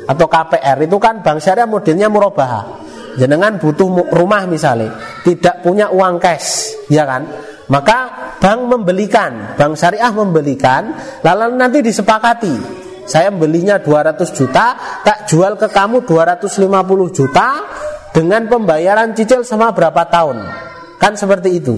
atau 0.09 0.27
KPR 0.27 0.83
itu 0.83 0.97
kan 0.99 1.23
bank 1.23 1.39
syariah 1.39 1.69
modelnya 1.69 2.11
murabah. 2.11 2.83
Jenengan 3.15 3.62
butuh 3.62 4.11
rumah 4.11 4.43
misalnya, 4.51 4.99
tidak 5.23 5.62
punya 5.62 5.87
uang 5.87 6.19
cash, 6.19 6.75
ya 6.91 7.07
kan? 7.07 7.23
Maka 7.71 7.99
bank 8.43 8.61
membelikan, 8.67 9.55
bank 9.55 9.79
syariah 9.79 10.11
membelikan, 10.11 10.91
lalu 11.23 11.55
nanti 11.55 11.79
disepakati. 11.79 12.83
Saya 13.07 13.31
belinya 13.31 13.79
200 13.79 14.19
juta, 14.35 14.75
tak 15.07 15.31
jual 15.31 15.55
ke 15.55 15.71
kamu 15.71 16.03
250 16.03 17.15
juta 17.15 17.49
dengan 18.11 18.49
pembayaran 18.51 19.15
cicil 19.15 19.47
sama 19.47 19.71
berapa 19.71 20.09
tahun. 20.11 20.43
Kan 20.99 21.15
seperti 21.15 21.62
itu. 21.62 21.77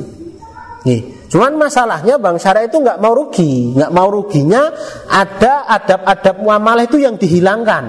Nih, 0.87 1.16
Cuman 1.27 1.59
masalahnya 1.59 2.23
Bang 2.23 2.39
Syariah 2.39 2.71
itu 2.71 2.79
nggak 2.79 3.03
mau 3.03 3.11
rugi, 3.11 3.75
nggak 3.75 3.91
mau 3.91 4.07
ruginya 4.07 4.71
ada 5.11 5.67
adab-adab 5.67 6.39
muamalah 6.39 6.87
itu 6.87 7.03
yang 7.03 7.19
dihilangkan 7.19 7.85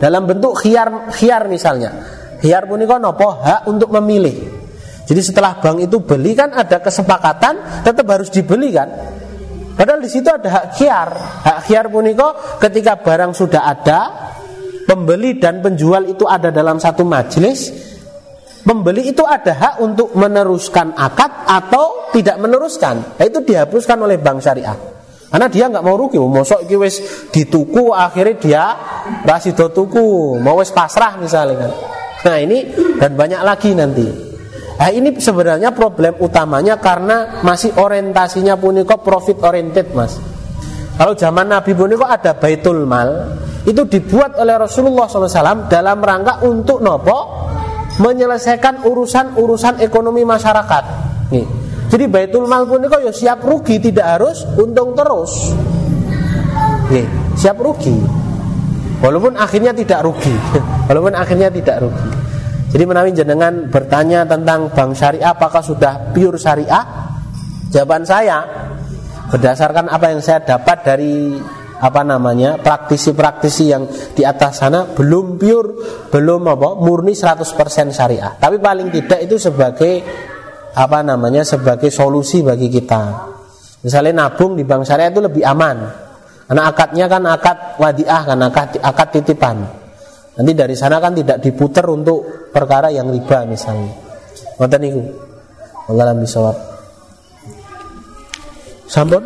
dalam 0.00 0.24
bentuk 0.24 0.56
khiar 0.56 1.12
khiar 1.12 1.44
misalnya. 1.52 1.92
Khiar 2.40 2.64
pun 2.64 2.80
itu 2.80 2.96
nopo 2.96 3.44
hak 3.44 3.68
untuk 3.68 3.92
memilih. 3.92 4.56
Jadi 5.04 5.20
setelah 5.20 5.60
bank 5.60 5.84
itu 5.84 6.00
beli 6.00 6.32
kan 6.32 6.52
ada 6.52 6.80
kesepakatan 6.80 7.84
tetap 7.84 8.06
harus 8.08 8.32
dibeli 8.32 8.72
kan. 8.72 8.88
Padahal 9.76 10.00
di 10.00 10.10
situ 10.10 10.28
ada 10.28 10.48
hak 10.48 10.66
khiar. 10.76 11.08
Hak 11.44 11.58
khiar 11.68 11.92
puniko 11.92 12.58
ketika 12.60 13.00
barang 13.00 13.32
sudah 13.36 13.62
ada, 13.68 14.00
pembeli 14.88 15.36
dan 15.36 15.60
penjual 15.60 16.08
itu 16.08 16.24
ada 16.24 16.48
dalam 16.48 16.80
satu 16.80 17.04
majelis, 17.04 17.68
Pembeli 18.66 19.10
itu 19.10 19.22
ada 19.22 19.54
hak 19.54 19.74
untuk 19.80 20.12
meneruskan 20.18 20.92
akad 20.92 21.46
atau 21.46 22.10
tidak 22.10 22.36
meneruskan. 22.42 23.16
Nah, 23.16 23.24
itu 23.24 23.40
dihapuskan 23.42 23.96
oleh 24.02 24.18
bank 24.18 24.42
syariah. 24.42 24.76
Karena 25.28 25.46
dia 25.52 25.68
nggak 25.68 25.84
mau 25.84 25.96
rugi, 26.00 26.16
mau 26.16 26.40
mosok 26.40 26.64
iki 26.64 26.76
wis 26.80 26.96
dituku 27.28 27.92
akhirnya 27.92 28.34
dia 28.40 28.64
rasido 29.28 29.68
tuku, 29.68 30.40
mau 30.40 30.56
wis 30.56 30.72
pasrah 30.72 31.20
misalnya 31.20 31.68
kan. 31.68 31.72
Nah, 32.28 32.38
ini 32.40 32.58
dan 32.96 33.12
banyak 33.12 33.40
lagi 33.44 33.76
nanti. 33.76 34.08
Nah, 34.78 34.88
ini 34.94 35.12
sebenarnya 35.18 35.74
problem 35.76 36.16
utamanya 36.22 36.80
karena 36.80 37.44
masih 37.44 37.76
orientasinya 37.76 38.56
puniko 38.56 38.96
profit 39.04 39.42
oriented, 39.44 39.92
Mas. 39.92 40.16
Kalau 40.96 41.12
zaman 41.14 41.50
Nabi 41.50 41.76
puniko 41.76 42.08
ada 42.08 42.34
baitul 42.38 42.88
mal, 42.88 43.36
itu 43.68 43.84
dibuat 43.84 44.38
oleh 44.40 44.54
Rasulullah 44.56 45.06
SAW 45.06 45.68
dalam 45.68 45.98
rangka 46.00 46.46
untuk 46.46 46.80
nopo 46.80 47.18
menyelesaikan 47.98 48.86
urusan-urusan 48.86 49.82
ekonomi 49.82 50.22
masyarakat. 50.22 50.84
Nih. 51.34 51.46
Jadi 51.88 52.04
Baitul 52.04 52.44
Mal 52.44 52.68
pun 52.68 52.84
ya 52.84 53.12
siap 53.12 53.40
rugi 53.40 53.80
tidak 53.80 54.18
harus 54.18 54.44
untung 54.60 54.92
terus. 54.92 55.56
Nih, 56.92 57.06
siap 57.34 57.56
rugi. 57.58 57.96
Walaupun 59.00 59.38
akhirnya 59.38 59.72
tidak 59.72 60.04
rugi. 60.04 60.34
Walaupun 60.88 61.16
akhirnya 61.16 61.48
tidak 61.48 61.80
rugi. 61.80 62.08
Jadi 62.68 62.84
menawi 62.84 63.10
jenengan 63.16 63.72
bertanya 63.72 64.28
tentang 64.28 64.68
bank 64.68 64.92
syariah 64.92 65.32
apakah 65.32 65.64
sudah 65.64 66.12
pure 66.12 66.36
syariah? 66.36 66.84
Jawaban 67.72 68.04
saya 68.04 68.44
berdasarkan 69.32 69.88
apa 69.88 70.12
yang 70.12 70.20
saya 70.20 70.44
dapat 70.44 70.84
dari 70.84 71.36
apa 71.78 72.02
namanya 72.02 72.58
praktisi-praktisi 72.58 73.64
yang 73.70 73.86
di 74.14 74.26
atas 74.26 74.62
sana 74.62 74.90
belum 74.90 75.38
pure 75.38 75.70
belum 76.10 76.42
apa 76.50 76.68
murni 76.78 77.14
100% 77.14 77.94
syariah. 77.94 78.34
Tapi 78.34 78.58
paling 78.58 78.90
tidak 78.90 79.22
itu 79.22 79.38
sebagai 79.38 80.02
apa 80.74 80.98
namanya 81.06 81.46
sebagai 81.46 81.90
solusi 81.90 82.42
bagi 82.42 82.66
kita. 82.66 83.02
Misalnya 83.86 84.26
nabung 84.26 84.58
di 84.58 84.66
bank 84.66 84.82
syariah 84.82 85.10
itu 85.14 85.22
lebih 85.22 85.42
aman. 85.46 86.06
Karena 86.48 86.62
akadnya 86.64 87.06
kan 87.06 87.22
akad 87.28 87.58
wadiah 87.76 88.22
kan 88.24 88.38
akad, 88.40 88.68
akad 88.80 89.08
titipan. 89.20 89.56
Nanti 90.38 90.52
dari 90.54 90.74
sana 90.78 91.02
kan 91.02 91.12
tidak 91.14 91.42
diputer 91.42 91.84
untuk 91.86 92.50
perkara 92.50 92.88
yang 92.88 93.10
riba 93.10 93.44
misalnya. 93.44 93.90
Ngoten 94.58 94.80
niku. 94.82 95.02
Allah 95.88 96.14
bisawab. 96.14 96.56
Sampun 98.88 99.20